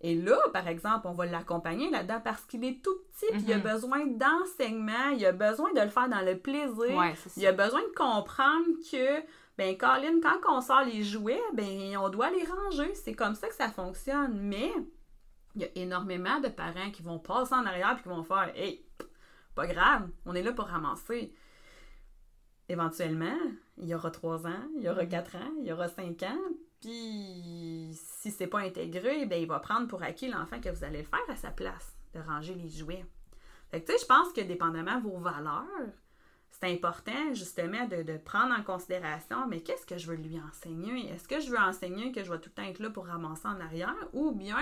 Et 0.01 0.15
là, 0.15 0.39
par 0.53 0.69
exemple, 0.69 1.09
on 1.09 1.13
va 1.13 1.27
l'accompagner 1.27 1.91
là-dedans 1.91 2.21
parce 2.23 2.43
qu'il 2.45 2.65
est 2.65 2.81
tout 2.83 2.97
petit, 3.11 3.27
puis 3.33 3.43
il 3.49 3.53
a 3.53 3.57
Mhm. 3.59 3.63
besoin 3.65 4.07
d'enseignement, 4.07 5.09
il 5.17 5.27
a 5.27 5.33
besoin 5.33 5.73
de 5.73 5.81
le 5.81 5.89
faire 5.89 6.09
dans 6.09 6.21
le 6.21 6.39
plaisir. 6.39 6.97
Ouais, 6.97 7.15
Il 7.37 7.47
a 7.47 7.53
besoin 7.53 7.83
de 7.83 7.95
comprendre 7.97 8.67
que, 8.91 9.21
ben, 9.57 9.77
Colin, 9.77 10.21
quand 10.23 10.39
on 10.57 10.61
sort 10.61 10.85
les 10.85 11.03
jouets, 11.03 11.43
ben, 11.53 11.97
on 11.97 12.09
doit 12.11 12.31
les 12.31 12.45
ranger. 12.45 12.95
C'est 12.95 13.15
comme 13.15 13.35
ça 13.35 13.49
que 13.49 13.55
ça 13.57 13.69
fonctionne. 13.71 14.39
Mais, 14.41 14.73
il 15.57 15.63
y 15.63 15.65
a 15.65 15.69
énormément 15.75 16.39
de 16.39 16.49
parents 16.49 16.93
qui 16.93 17.03
vont 17.03 17.19
passer 17.19 17.55
en 17.55 17.67
arrière 17.67 17.97
et 17.99 18.03
qui 18.03 18.09
vont 18.09 18.23
faire, 18.23 18.53
hey, 18.55 18.85
pas 19.57 19.67
grave, 19.67 20.09
on 20.27 20.35
est 20.37 20.43
là 20.43 20.53
pour 20.53 20.67
ramasser. 20.67 21.35
Éventuellement, 22.69 23.37
il 23.79 23.89
y 23.89 23.95
aura 23.95 24.11
3 24.11 24.47
ans, 24.47 24.63
il 24.77 24.83
y 24.83 24.89
aura 24.89 25.07
4 25.07 25.35
ans, 25.37 25.51
il 25.59 25.67
y 25.67 25.73
aura 25.73 25.89
5 25.89 26.23
ans, 26.23 26.39
puis 26.81 27.91
si 27.93 28.31
c'est 28.31 28.47
pas 28.47 28.61
intégré, 28.61 29.27
ben, 29.27 29.41
il 29.41 29.49
va 29.49 29.59
prendre 29.59 29.89
pour 29.89 30.03
acquis 30.03 30.29
l'enfant 30.29 30.61
que 30.61 30.69
vous 30.69 30.85
allez 30.85 30.99
le 30.99 31.05
faire 31.05 31.19
à 31.29 31.37
sa 31.37 31.51
place, 31.51 31.97
de 32.15 32.21
ranger 32.21 32.55
les 32.55 32.69
jouets. 32.69 33.05
Fait 33.71 33.81
que, 33.81 33.87
tu 33.87 33.93
sais, 33.93 33.99
je 34.03 34.07
pense 34.07 34.33
que 34.33 34.41
dépendamment 34.41 34.97
de 34.97 35.03
vos 35.03 35.19
valeurs, 35.19 35.65
c'est 36.51 36.73
important 36.73 37.35
justement 37.35 37.87
de, 37.87 38.17
prendre 38.19 38.55
en 38.59 38.63
considération, 38.63 39.47
mais 39.47 39.61
qu'est-ce 39.61 39.87
que 39.87 39.99
je 39.99 40.07
veux 40.07 40.17
lui 40.17 40.41
enseigner? 40.41 41.11
Est-ce 41.11 41.29
que 41.29 41.41
je 41.41 41.51
veux 41.51 41.59
enseigner 41.59 42.13
que 42.13 42.25
je 42.25 42.31
vais 42.31 42.39
tout 42.39 42.51
le 42.51 42.63
temps 42.63 42.69
être 42.69 42.81
là 42.81 42.91
pour 42.91 43.07
ramasser 43.07 43.47
en 43.47 43.61
arrière? 43.61 43.95
Ou 44.13 44.33
bien 44.33 44.59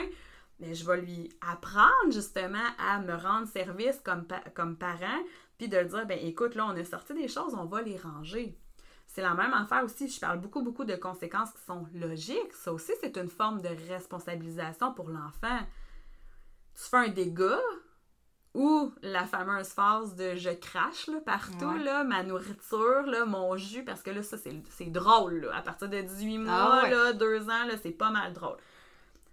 ben, 0.58 0.74
je 0.74 0.84
vais 0.86 1.00
lui 1.00 1.30
apprendre 1.40 2.10
justement 2.10 2.58
à 2.78 2.98
me 3.00 3.14
rendre 3.14 3.46
service 3.46 4.00
comme, 4.02 4.26
comme 4.54 4.76
parent, 4.76 5.22
puis 5.58 5.68
de 5.68 5.82
dire, 5.82 6.06
ben 6.06 6.18
écoute, 6.22 6.54
là, 6.54 6.66
on 6.66 6.76
a 6.76 6.84
sorti 6.84 7.14
des 7.14 7.28
choses, 7.28 7.54
on 7.54 7.66
va 7.66 7.82
les 7.82 7.98
ranger. 7.98 8.58
C'est 9.16 9.22
la 9.22 9.32
même 9.32 9.54
affaire 9.54 9.82
aussi, 9.82 10.08
je 10.10 10.20
parle 10.20 10.40
beaucoup, 10.40 10.60
beaucoup 10.62 10.84
de 10.84 10.94
conséquences 10.94 11.50
qui 11.52 11.62
sont 11.64 11.86
logiques. 11.94 12.52
Ça 12.52 12.70
aussi, 12.70 12.92
c'est 13.00 13.16
une 13.16 13.30
forme 13.30 13.62
de 13.62 13.70
responsabilisation 13.88 14.92
pour 14.92 15.08
l'enfant. 15.08 15.58
Tu 16.74 16.82
fais 16.82 16.98
un 16.98 17.08
dégât, 17.08 17.58
ou 18.52 18.92
la 19.00 19.24
fameuse 19.24 19.68
phase 19.68 20.16
de 20.16 20.34
je 20.34 20.50
crache 20.50 21.06
là, 21.06 21.18
partout, 21.24 21.64
Ouais. 21.64 21.82
là, 21.82 22.04
ma 22.04 22.24
nourriture, 22.24 23.06
là, 23.06 23.24
mon 23.24 23.56
jus, 23.56 23.84
parce 23.86 24.02
que 24.02 24.10
là, 24.10 24.22
ça, 24.22 24.36
c'est 24.36 24.90
drôle. 24.92 25.36
Là. 25.46 25.56
À 25.56 25.62
partir 25.62 25.88
de 25.88 25.98
18 26.02 26.36
mois, 26.36 26.52
Ah 26.54 26.82
ouais. 26.84 26.90
là, 26.90 27.12
2 27.14 27.48
ans, 27.48 27.68
c'est 27.82 27.92
pas 27.92 28.10
mal 28.10 28.34
drôle. 28.34 28.58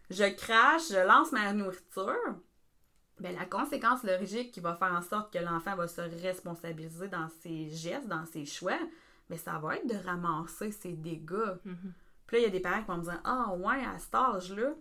Je 0.09 0.33
crache, 0.33 0.91
je 0.91 1.05
lance 1.05 1.33
ma 1.33 1.51
nourriture. 1.51 2.15
Ben, 3.19 3.35
la 3.35 3.45
conséquence 3.45 4.03
logique 4.03 4.53
qui 4.53 4.61
va 4.61 4.75
faire 4.75 4.93
en 4.93 5.01
sorte 5.01 5.33
que 5.33 5.39
l'enfant 5.39 5.75
va 5.75 5.89
se 5.89 5.99
responsabiliser 6.21 7.09
dans 7.09 7.27
ses 7.41 7.67
gestes, 7.67 8.07
dans 8.07 8.25
ses 8.25 8.45
choix, 8.45 8.79
ben, 9.29 9.37
ça 9.37 9.57
va 9.59 9.77
être 9.77 9.87
de 9.87 10.05
ramasser 10.05 10.71
ses 10.71 10.93
dégâts. 10.93 11.57
Mhm. 11.65 11.93
Puis 12.27 12.37
là, 12.37 12.39
il 12.39 12.43
y 12.43 12.47
a 12.47 12.49
des 12.51 12.59
parents 12.59 12.81
qui 12.81 12.87
vont 12.87 12.97
me 12.97 13.03
dire 13.03 13.21
Ah, 13.23 13.53
ouais, 13.53 13.83
à 13.85 13.97
cet 13.99 14.15
âge-là, 14.15 14.73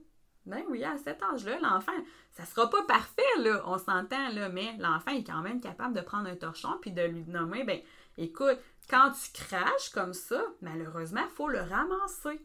ben 0.46 0.62
oui, 0.68 0.83
à 0.85 0.96
cet 0.98 1.22
âge-là, 1.22 1.59
l'enfant, 1.61 1.92
ça 2.33 2.44
sera 2.44 2.68
pas 2.68 2.83
parfait, 2.85 3.22
là, 3.38 3.62
on 3.66 3.78
s'entend, 3.78 4.28
là, 4.31 4.48
mais 4.48 4.76
l'enfant 4.78 5.12
est 5.12 5.24
quand 5.24 5.40
même 5.42 5.61
capable 5.61 5.94
de 5.94 6.00
prendre 6.00 6.28
un 6.28 6.37
torchon 6.37 6.76
puis 6.81 6.90
de 6.90 7.02
lui 7.02 7.24
nommer 7.24 7.62
Ben, 7.64 7.81
écoute, 8.18 8.59
quand 8.90 9.12
tu 9.12 9.33
craches 9.33 9.90
comme 9.94 10.12
ça, 10.12 10.42
malheureusement, 10.61 11.22
il 11.24 11.31
faut 11.35 11.48
le 11.48 11.61
ramasser. 11.61 12.40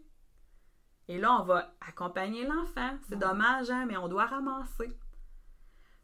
Et 1.08 1.18
là, 1.18 1.40
on 1.40 1.44
va 1.44 1.74
accompagner 1.88 2.46
l'enfant. 2.46 2.98
C'est 3.08 3.16
Ouais. 3.16 3.22
dommage, 3.22 3.70
hein, 3.72 3.86
mais 3.88 3.98
on 3.98 4.08
doit 4.10 4.26
ramasser. 4.26 4.92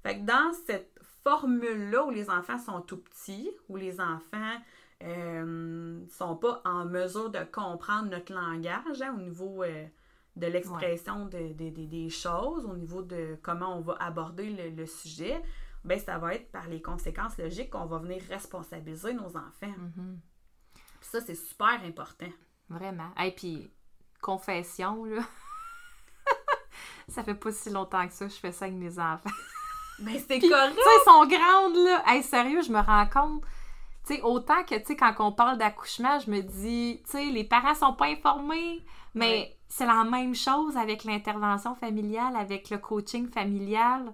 Fait 0.01 0.19
que 0.19 0.25
dans 0.25 0.53
cette 0.65 0.97
formule-là 1.23 2.05
où 2.05 2.09
les 2.09 2.29
enfants 2.29 2.57
sont 2.57 2.81
tout 2.81 2.97
petits, 2.97 3.51
où 3.69 3.75
les 3.75 3.99
enfants 4.01 4.57
euh, 5.03 5.99
sont 6.09 6.35
pas 6.35 6.61
en 6.65 6.85
mesure 6.85 7.29
de 7.29 7.39
comprendre 7.51 8.09
notre 8.09 8.33
langage 8.33 9.01
hein, 9.01 9.13
au 9.17 9.21
niveau 9.21 9.63
euh, 9.63 9.85
de 10.35 10.47
l'expression 10.47 11.25
de- 11.25 11.53
de- 11.53 11.69
de- 11.69 11.85
des 11.85 12.09
choses, 12.09 12.65
au 12.65 12.75
niveau 12.75 13.01
de 13.01 13.37
comment 13.43 13.77
on 13.77 13.81
va 13.81 13.95
aborder 13.99 14.49
le, 14.49 14.69
le 14.75 14.85
sujet, 14.85 15.41
ben 15.83 15.99
ça 15.99 16.17
va 16.17 16.35
être 16.35 16.51
par 16.51 16.67
les 16.69 16.81
conséquences 16.81 17.37
logiques 17.37 17.69
qu'on 17.71 17.85
va 17.85 17.97
venir 17.99 18.21
responsabiliser 18.29 19.13
nos 19.13 19.35
enfants. 19.37 19.75
Mhm. 19.77 20.19
Puis 20.73 21.09
ça, 21.09 21.19
c'est 21.21 21.35
super 21.35 21.81
important. 21.83 22.29
Vraiment. 22.69 23.13
Et 23.21 23.31
puis, 23.31 23.69
confession, 24.21 25.03
là. 25.03 25.21
ça 27.09 27.23
fait 27.23 27.35
pas 27.35 27.51
si 27.51 27.69
longtemps 27.69 28.07
que 28.07 28.13
ça, 28.13 28.27
je 28.27 28.35
fais 28.35 28.51
ça 28.51 28.65
avec 28.65 28.77
mes 28.77 28.97
enfants. 28.97 29.29
Ben 29.99 30.17
c'est 30.27 30.39
correct! 30.39 30.75
Ils 30.77 31.01
sont 31.05 31.25
grandes, 31.27 31.75
là. 31.75 32.03
Hey, 32.07 32.23
sérieux, 32.23 32.61
je 32.63 32.71
me 32.71 32.79
rends 32.79 33.05
compte. 33.07 33.43
Tu 34.05 34.15
sais, 34.15 34.21
autant 34.21 34.63
que, 34.63 34.75
tu 34.75 34.85
sais, 34.85 34.95
quand 34.97 35.13
on 35.19 35.31
parle 35.31 35.57
d'accouchement, 35.57 36.19
je 36.19 36.29
me 36.29 36.41
dis, 36.41 37.01
tu 37.05 37.11
sais, 37.11 37.25
les 37.25 37.43
parents 37.45 37.73
sont 37.75 37.93
pas 37.93 38.07
informés, 38.07 38.83
mais 39.13 39.25
Ouais. 39.29 39.57
c'est 39.69 39.85
la 39.85 40.03
même 40.03 40.35
chose 40.35 40.75
avec 40.75 41.05
l'intervention 41.05 41.73
familiale, 41.75 42.35
avec 42.35 42.69
le 42.69 42.79
coaching 42.79 43.29
familial. 43.29 44.13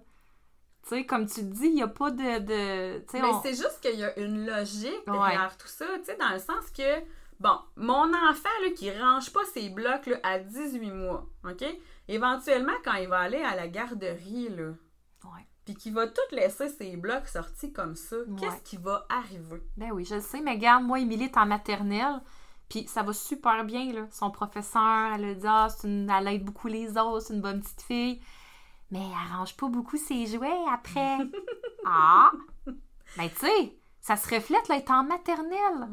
Tu 0.83 0.89
sais, 0.89 1.05
comme 1.05 1.25
tu 1.27 1.41
dis, 1.43 1.67
il 1.67 1.73
n'y 1.75 1.81
a 1.83 1.87
pas 1.87 2.11
de... 2.11 2.39
de 2.39 3.03
Mais 3.13 3.23
on- 3.23 3.41
c'est 3.41 3.49
juste 3.55 3.79
qu'il 3.81 3.99
y 3.99 4.03
a 4.03 4.17
une 4.19 4.45
logique 4.45 5.03
Ouais. 5.07 5.13
derrière 5.13 5.57
tout 5.57 5.67
ça, 5.67 5.85
tu 5.97 6.05
sais, 6.05 6.17
dans 6.17 6.29
le 6.29 6.39
sens 6.39 6.69
que, 6.75 6.99
bon, 7.39 7.57
mon 7.75 8.13
enfant, 8.13 8.49
là, 8.63 8.69
qui 8.75 8.91
range 8.91 9.33
pas 9.33 9.43
ses 9.53 9.69
blocs, 9.69 10.05
là, 10.05 10.17
à 10.23 10.37
18 10.39 10.91
mois, 10.91 11.25
OK? 11.43 11.65
Éventuellement, 12.07 12.73
quand 12.83 12.93
il 12.93 13.07
va 13.07 13.19
aller 13.19 13.41
à 13.41 13.55
la 13.55 13.67
garderie, 13.67 14.49
là, 14.49 14.69
Ouais. 15.25 15.45
Puis 15.69 15.77
qu'il 15.77 15.93
va 15.93 16.07
tout 16.07 16.19
laisser 16.31 16.67
ses 16.67 16.97
blocs 16.97 17.27
sortis 17.27 17.71
comme 17.71 17.95
ça, 17.95 18.15
Ouais. 18.15 18.39
qu'est-ce 18.39 18.63
qui 18.63 18.77
va 18.77 19.05
arriver? 19.07 19.61
Ben 19.77 19.91
oui, 19.91 20.03
je 20.03 20.15
le 20.15 20.21
sais, 20.21 20.41
mais 20.41 20.53
regarde, 20.53 20.83
moi, 20.83 20.99
Émilie 20.99 21.25
est 21.25 21.37
en 21.37 21.45
maternelle, 21.45 22.21
puis 22.69 22.87
ça 22.87 23.03
va 23.03 23.13
super 23.13 23.63
bien, 23.65 23.93
là. 23.93 24.07
Son 24.09 24.31
professeur, 24.31 25.13
elle 25.13 25.25
a 25.25 25.33
dit, 25.35 25.45
ah, 25.47 25.67
une... 25.83 26.09
elle 26.09 26.27
aide 26.29 26.43
beaucoup 26.43 26.67
les 26.67 26.97
autres, 26.97 27.19
c'est 27.27 27.35
une 27.35 27.41
bonne 27.41 27.61
petite 27.61 27.83
fille. 27.83 28.19
Mais 28.89 28.97
elle 28.99 29.37
range 29.37 29.55
pas 29.57 29.67
beaucoup 29.67 29.97
ses 29.97 30.25
jouets 30.25 30.49
après. 30.73 31.17
ah! 31.85 32.31
Ben, 33.15 33.29
tu 33.29 33.45
sais, 33.45 33.77
ça 34.01 34.15
se 34.17 34.33
reflète, 34.33 34.67
là, 34.69 34.75
elle 34.77 34.81
est 34.81 34.89
en 34.89 35.03
maternelle. 35.03 35.87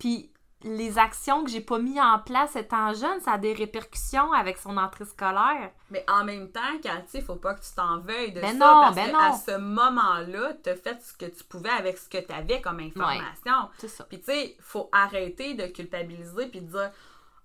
Puis 0.00 0.32
les 0.64 0.98
actions 0.98 1.44
que 1.44 1.50
j'ai 1.50 1.60
pas 1.60 1.78
mis 1.78 2.00
en 2.00 2.18
place 2.18 2.56
étant 2.56 2.92
jeune, 2.94 3.20
ça 3.20 3.32
a 3.32 3.38
des 3.38 3.52
répercussions 3.52 4.32
avec 4.32 4.58
son 4.58 4.76
entrée 4.76 5.04
scolaire. 5.04 5.70
Mais 5.90 6.04
en 6.08 6.24
même 6.24 6.50
temps, 6.50 6.60
Cathy, 6.82 7.20
faut 7.20 7.36
pas 7.36 7.54
que 7.54 7.60
tu 7.60 7.74
t'en 7.76 7.98
veuilles 8.00 8.32
de 8.32 8.40
Ben 8.40 8.58
ça, 8.58 8.66
non, 8.66 8.80
parce 8.82 8.94
ben 8.96 9.06
que 9.08 9.12
non. 9.12 9.18
à 9.18 9.32
ce 9.32 9.58
moment-là, 9.58 10.54
t'as 10.62 10.74
fait 10.74 11.00
ce 11.02 11.12
que 11.12 11.26
tu 11.26 11.44
pouvais 11.44 11.68
avec 11.70 11.98
ce 11.98 12.08
que 12.08 12.18
tu 12.18 12.32
avais 12.32 12.60
comme 12.60 12.80
information. 12.80 13.68
C'est 13.78 13.88
ça. 13.88 14.04
Puis 14.04 14.18
tu 14.20 14.26
sais, 14.26 14.56
faut 14.60 14.88
arrêter 14.90 15.54
de 15.54 15.66
culpabiliser 15.66 16.46
puis 16.46 16.62
de 16.62 16.70
dire 16.70 16.90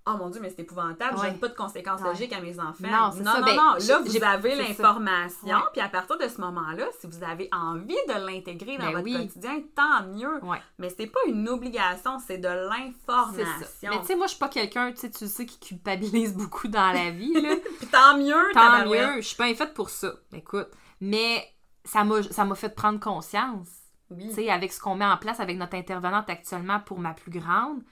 Oh 0.07 0.15
mon 0.17 0.29
Dieu, 0.29 0.41
mais 0.41 0.49
c'est 0.49 0.61
épouvantable, 0.61 1.17
je 1.17 1.23
donne 1.23 1.37
pas 1.39 1.49
de 1.49 1.55
conséquences 1.55 2.01
Ouais. 2.01 2.07
logiques 2.07 2.33
à 2.33 2.41
mes 2.41 2.59
enfants. 2.59 2.73
Non, 2.81 2.89
non, 2.89 3.11
ça. 3.11 3.39
non, 3.39 3.45
Ben, 3.45 3.55
non. 3.55 3.73
Là, 3.87 3.99
vous 4.03 4.23
avez 4.23 4.55
l'information, 4.55 5.57
puis 5.71 5.81
à 5.81 5.89
partir 5.89 6.17
de 6.17 6.27
ce 6.27 6.41
moment-là, 6.41 6.85
si 6.99 7.05
vous 7.07 7.23
avez 7.23 7.47
envie 7.51 7.95
de 8.07 8.25
l'intégrer 8.25 8.77
dans 8.77 8.85
Ben 8.85 8.91
votre 8.93 9.03
oui. 9.03 9.13
quotidien, 9.27 9.61
tant 9.75 10.07
mieux. 10.07 10.43
Ouais. 10.43 10.57
Mais 10.79 10.89
c'est 10.89 11.07
pas 11.07 11.19
une 11.27 11.47
obligation, 11.49 12.17
c'est 12.25 12.37
de 12.39 12.47
l'information. 12.47 13.89
Mais 13.91 13.99
tu 13.99 14.05
sais, 14.05 14.15
moi, 14.15 14.25
je 14.25 14.31
suis 14.31 14.39
pas 14.39 14.49
quelqu'un, 14.49 14.91
tu 14.91 15.09
sais, 15.11 15.27
sais, 15.27 15.45
qui 15.45 15.59
culpabilise 15.59 16.33
beaucoup 16.37 16.67
dans 16.67 16.91
la 16.91 17.11
vie, 17.11 17.33
là. 17.33 17.55
Puis 17.79 17.87
tant 17.87 18.17
mieux, 18.17 18.51
Tant 18.53 18.85
mieux, 18.85 19.17
je 19.21 19.27
suis 19.27 19.35
pas 19.37 19.53
faite 19.53 19.73
pour 19.73 19.89
ça. 19.89 20.13
Écoute, 20.33 20.69
mais 21.01 21.45
ça 21.83 22.03
m'a 22.03 22.55
fait 22.55 22.73
prendre 22.75 22.99
conscience. 22.99 23.67
Oui. 24.11 24.27
Tu 24.29 24.35
sais, 24.35 24.49
avec 24.49 24.73
ce 24.73 24.79
qu'on 24.79 24.95
met 24.95 25.05
en 25.05 25.17
place 25.17 25.39
avec 25.39 25.57
notre 25.57 25.75
intervenante 25.75 26.29
actuellement 26.29 26.79
pour 26.79 26.99
ma 26.99 27.13
plus 27.13 27.29
grande, 27.31 27.83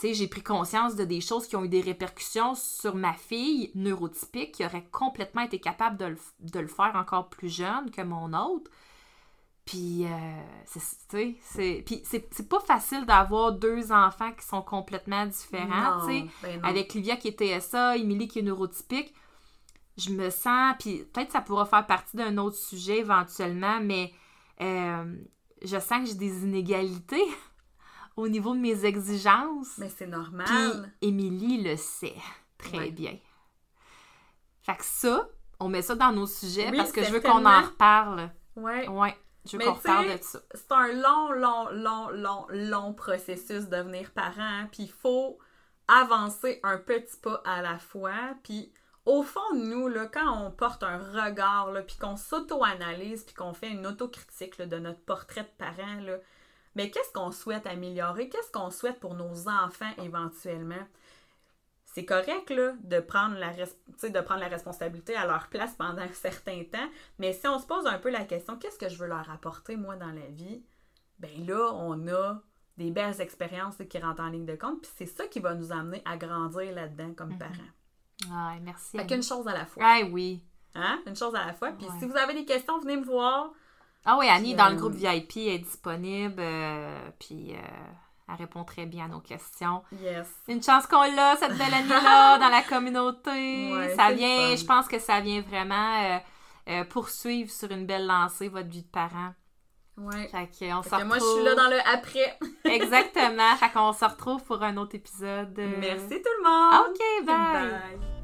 sais, 0.00 0.14
j'ai 0.14 0.28
pris 0.28 0.42
conscience 0.42 0.96
de 0.96 1.04
des 1.04 1.20
choses 1.20 1.46
qui 1.46 1.56
ont 1.56 1.64
eu 1.64 1.68
des 1.68 1.80
répercussions 1.80 2.54
sur 2.54 2.94
ma 2.94 3.12
fille 3.12 3.70
neurotypique 3.74 4.52
qui 4.52 4.64
aurait 4.64 4.86
complètement 4.90 5.42
été 5.42 5.58
capable 5.58 5.96
de 5.96 6.06
le, 6.06 6.18
de 6.40 6.60
le 6.60 6.68
faire 6.68 6.92
encore 6.94 7.28
plus 7.28 7.48
jeune 7.48 7.90
que 7.90 8.02
mon 8.02 8.32
autre. 8.32 8.70
Puis, 9.64 10.04
euh, 10.04 10.42
c'est, 10.64 10.80
tu 10.80 10.86
sais, 11.10 11.36
c'est, 11.42 11.82
puis 11.86 12.02
c'est, 12.04 12.26
c'est 12.34 12.48
pas 12.48 12.60
facile 12.60 13.04
d'avoir 13.06 13.52
deux 13.52 13.92
enfants 13.92 14.32
qui 14.32 14.44
sont 14.44 14.62
complètement 14.62 15.26
différents, 15.26 15.98
Non, 16.00 16.06
tu 16.08 16.12
sais. 16.12 16.26
ben. 16.42 16.64
Avec 16.64 16.94
Livia 16.94 17.16
qui 17.16 17.28
est 17.28 17.38
TSA, 17.60 17.96
Émilie 17.98 18.26
qui 18.26 18.40
est 18.40 18.42
neurotypique, 18.42 19.14
je 19.96 20.10
me 20.10 20.30
sens, 20.30 20.74
puis 20.80 21.04
peut-être 21.12 21.30
ça 21.32 21.40
pourra 21.40 21.66
faire 21.66 21.86
partie 21.86 22.16
d'un 22.16 22.36
autre 22.38 22.56
sujet 22.56 22.98
éventuellement, 22.98 23.80
mais 23.80 24.12
euh, 24.60 25.14
je 25.62 25.78
sens 25.78 26.00
que 26.00 26.06
j'ai 26.06 26.14
des 26.14 26.42
inégalités 26.42 27.22
au 28.16 28.28
niveau 28.28 28.54
de 28.54 28.60
mes 28.60 28.84
exigences. 28.84 29.78
Mais 29.78 29.88
c'est 29.88 30.04
Puis 30.06 30.12
normal. 30.12 30.92
Émilie 31.00 31.62
le 31.62 31.76
sait 31.76 32.14
très 32.58 32.78
Ouais. 32.78 32.90
bien. 32.90 33.16
Fait 34.62 34.76
que 34.76 34.84
ça, 34.84 35.28
on 35.58 35.68
met 35.68 35.82
ça 35.82 35.94
dans 35.94 36.12
nos 36.12 36.26
sujets 36.26 36.70
Oui, 36.70 36.76
parce 36.76 36.92
que 36.92 37.02
je 37.02 37.10
veux 37.12 37.20
qu'on 37.20 37.44
en 37.46 37.62
reparle. 37.62 38.30
Ouais. 38.56 38.86
Ouais, 38.88 39.16
je 39.46 39.56
veux 39.56 39.64
qu'on 39.64 39.74
reparle 39.74 40.18
de 40.18 40.22
ça. 40.22 40.40
c'est 40.54 40.72
un 40.72 40.88
long, 40.92 41.32
long, 41.32 41.68
long, 41.72 42.08
long, 42.10 42.46
long 42.50 42.92
processus 42.92 43.66
de 43.68 43.76
devenir 43.76 44.10
parent. 44.12 44.34
hein. 44.38 44.68
Puis 44.70 44.84
il 44.84 44.90
faut 44.92 45.38
avancer 45.88 46.60
un 46.62 46.78
petit 46.78 47.16
pas 47.16 47.42
à 47.44 47.62
la 47.62 47.78
fois. 47.78 48.12
Puis 48.44 48.72
au 49.06 49.22
fond, 49.22 49.40
nous, 49.54 49.88
là, 49.88 50.06
quand 50.06 50.44
on 50.44 50.50
porte 50.50 50.82
un 50.82 50.98
regard, 50.98 51.72
puis 51.86 51.96
qu'on 51.96 52.16
s'auto-analyse, 52.16 53.24
puis 53.24 53.34
qu'on 53.34 53.54
fait 53.54 53.70
une 53.70 53.86
autocritique 53.86 54.58
là, 54.58 54.66
de 54.66 54.78
notre 54.78 55.00
portrait 55.00 55.42
de 55.42 55.48
parent, 55.64 56.00
là, 56.02 56.16
mais 56.74 56.90
qu'est-ce 56.90 57.12
qu'on 57.12 57.32
souhaite 57.32 57.66
améliorer? 57.66 58.28
Qu'est-ce 58.28 58.50
qu'on 58.52 58.70
souhaite 58.70 59.00
pour 59.00 59.14
nos 59.14 59.48
enfants 59.48 59.90
éventuellement? 60.02 60.86
C'est 61.84 62.04
correct 62.04 62.50
là, 62.50 62.72
de, 62.84 63.00
prendre 63.00 63.36
la 63.36 63.50
de 63.52 64.20
prendre 64.20 64.40
la 64.40 64.48
responsabilité 64.48 65.16
à 65.16 65.26
leur 65.26 65.48
place 65.48 65.74
pendant 65.74 66.02
un 66.02 66.12
certain 66.12 66.62
temps, 66.64 66.88
mais 67.18 67.32
si 67.32 67.48
on 67.48 67.58
se 67.58 67.66
pose 67.66 67.84
un 67.86 67.98
peu 67.98 68.10
la 68.10 68.24
question, 68.24 68.56
qu'est-ce 68.56 68.78
que 68.78 68.88
je 68.88 68.96
veux 68.96 69.08
leur 69.08 69.28
apporter, 69.30 69.76
moi, 69.76 69.96
dans 69.96 70.12
la 70.12 70.26
vie? 70.28 70.62
Ben 71.18 71.44
là, 71.46 71.72
on 71.74 72.06
a 72.08 72.40
des 72.76 72.92
belles 72.92 73.20
expériences 73.20 73.76
qui 73.90 73.98
rentrent 73.98 74.22
en 74.22 74.28
ligne 74.28 74.46
de 74.46 74.54
compte, 74.54 74.80
puis 74.82 74.90
c'est 74.96 75.06
ça 75.06 75.26
qui 75.26 75.40
va 75.40 75.54
nous 75.54 75.72
amener 75.72 76.00
à 76.04 76.16
grandir 76.16 76.72
là-dedans 76.72 77.12
comme 77.14 77.30
Mhm. 77.32 77.38
parents. 77.38 78.52
Ouais, 78.52 78.60
merci. 78.60 78.96
Fait 78.96 79.06
qu'une 79.06 79.22
chose 79.22 79.48
à 79.48 79.52
la 79.52 79.66
fois. 79.66 79.82
Ah 79.84 80.00
oui. 80.12 80.44
Hein? 80.76 81.00
Une 81.06 81.16
chose 81.16 81.34
à 81.34 81.44
la 81.46 81.52
fois. 81.54 81.72
Puis 81.72 81.86
Ouais. 81.88 81.92
si 81.98 82.06
vous 82.06 82.16
avez 82.16 82.34
des 82.34 82.44
questions, 82.44 82.78
venez 82.78 82.96
me 82.96 83.04
voir. 83.04 83.50
Ah 84.04 84.16
oui, 84.18 84.28
Annie, 84.28 84.50
Puis, 84.50 84.54
dans 84.54 84.68
le 84.70 84.76
groupe 84.76 84.94
VIP, 84.94 85.36
elle 85.36 85.48
est 85.48 85.58
disponible. 85.58 86.40
euh, 86.40 86.98
puis 87.18 87.52
euh, 87.52 87.58
elle 88.28 88.34
répond 88.36 88.64
très 88.64 88.86
bien 88.86 89.06
à 89.06 89.08
nos 89.08 89.20
questions. 89.20 89.82
Yes. 90.00 90.26
Une 90.48 90.62
chance 90.62 90.86
qu'on 90.86 91.02
l'a, 91.14 91.36
cette 91.36 91.56
belle 91.58 91.74
Annie-là, 91.74 92.38
dans 92.38 92.48
la 92.48 92.62
communauté. 92.62 93.72
Ouais, 93.74 93.94
ça 93.96 94.12
vient, 94.12 94.54
je 94.56 94.64
pense 94.64 94.88
que 94.88 94.98
ça 94.98 95.20
vient 95.20 95.40
vraiment 95.42 96.02
euh, 96.04 96.18
euh, 96.68 96.84
poursuivre 96.84 97.50
sur 97.50 97.70
une 97.72 97.86
belle 97.86 98.06
lancée 98.06 98.48
votre 98.48 98.68
vie 98.68 98.82
de 98.82 98.88
parent. 98.88 99.34
Ouais. 99.96 100.28
Fait 100.28 100.46
que, 100.46 100.72
on 100.72 100.82
se 100.82 100.88
Fait 100.88 100.98
que 100.98 101.02
moi, 101.04 101.18
je 101.18 101.24
suis 101.24 101.44
là 101.44 101.54
dans 101.54 101.68
le 101.68 101.78
après. 101.92 102.38
Exactement. 102.64 103.54
fait 103.56 103.70
qu'on 103.70 103.92
se 103.92 104.04
retrouve 104.04 104.42
pour 104.44 104.62
un 104.62 104.76
autre 104.78 104.94
épisode. 104.94 105.58
Merci 105.78 106.22
tout 106.22 106.42
le 106.42 106.48
monde. 106.48 106.86
OK, 106.88 107.26
bye. 107.26 108.19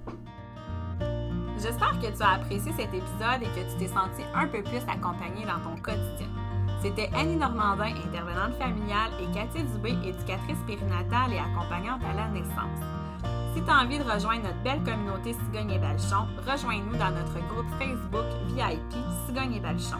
J'espère 1.59 1.99
que 2.01 2.14
tu 2.14 2.23
as 2.23 2.35
apprécié 2.35 2.73
cet 2.73 2.92
épisode 2.92 3.42
et 3.42 3.47
que 3.47 3.71
tu 3.71 3.79
t'es 3.79 3.88
senti 3.88 4.23
un 4.35 4.47
peu 4.47 4.62
plus 4.62 4.83
accompagné 4.88 5.47
dans 5.47 5.61
ton 5.61 5.81
quotidien. 5.81 6.29
C'était 6.83 7.11
Annie 7.14 7.37
Normandin, 7.37 7.95
intervenante 8.07 8.55
familiale, 8.59 9.11
et 9.21 9.33
Cathy 9.35 9.64
Dubé, 9.64 9.97
éducatrice 10.07 10.59
périnatale 10.66 11.33
et 11.33 11.38
accompagnante 11.38 12.03
à 12.05 12.14
la 12.14 12.29
naissance. 12.29 12.81
Si 13.55 13.62
tu 13.62 13.71
as 13.71 13.81
envie 13.81 13.99
de 13.99 14.05
rejoindre 14.05 14.45
notre 14.45 14.62
belle 14.62 14.83
communauté 14.85 15.33
Cigogne 15.33 15.71
et 15.71 15.79
Balchon, 15.79 16.29
rejoins-nous 16.47 16.97
dans 16.99 17.11
notre 17.11 17.40
groupe 17.49 17.66
Facebook 17.79 18.27
VIP 18.49 18.92
Cigogne 19.27 19.55
et 19.55 19.61
Balchon. 19.61 19.97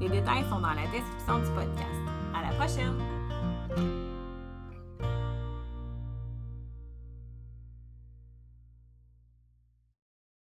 Les 0.00 0.08
détails 0.08 0.44
sont 0.48 0.60
dans 0.60 0.72
la 0.72 0.86
description 0.90 1.38
du 1.38 1.50
podcast. 1.50 2.00
À 2.34 2.48
la 2.48 2.56
prochaine! 2.56 4.13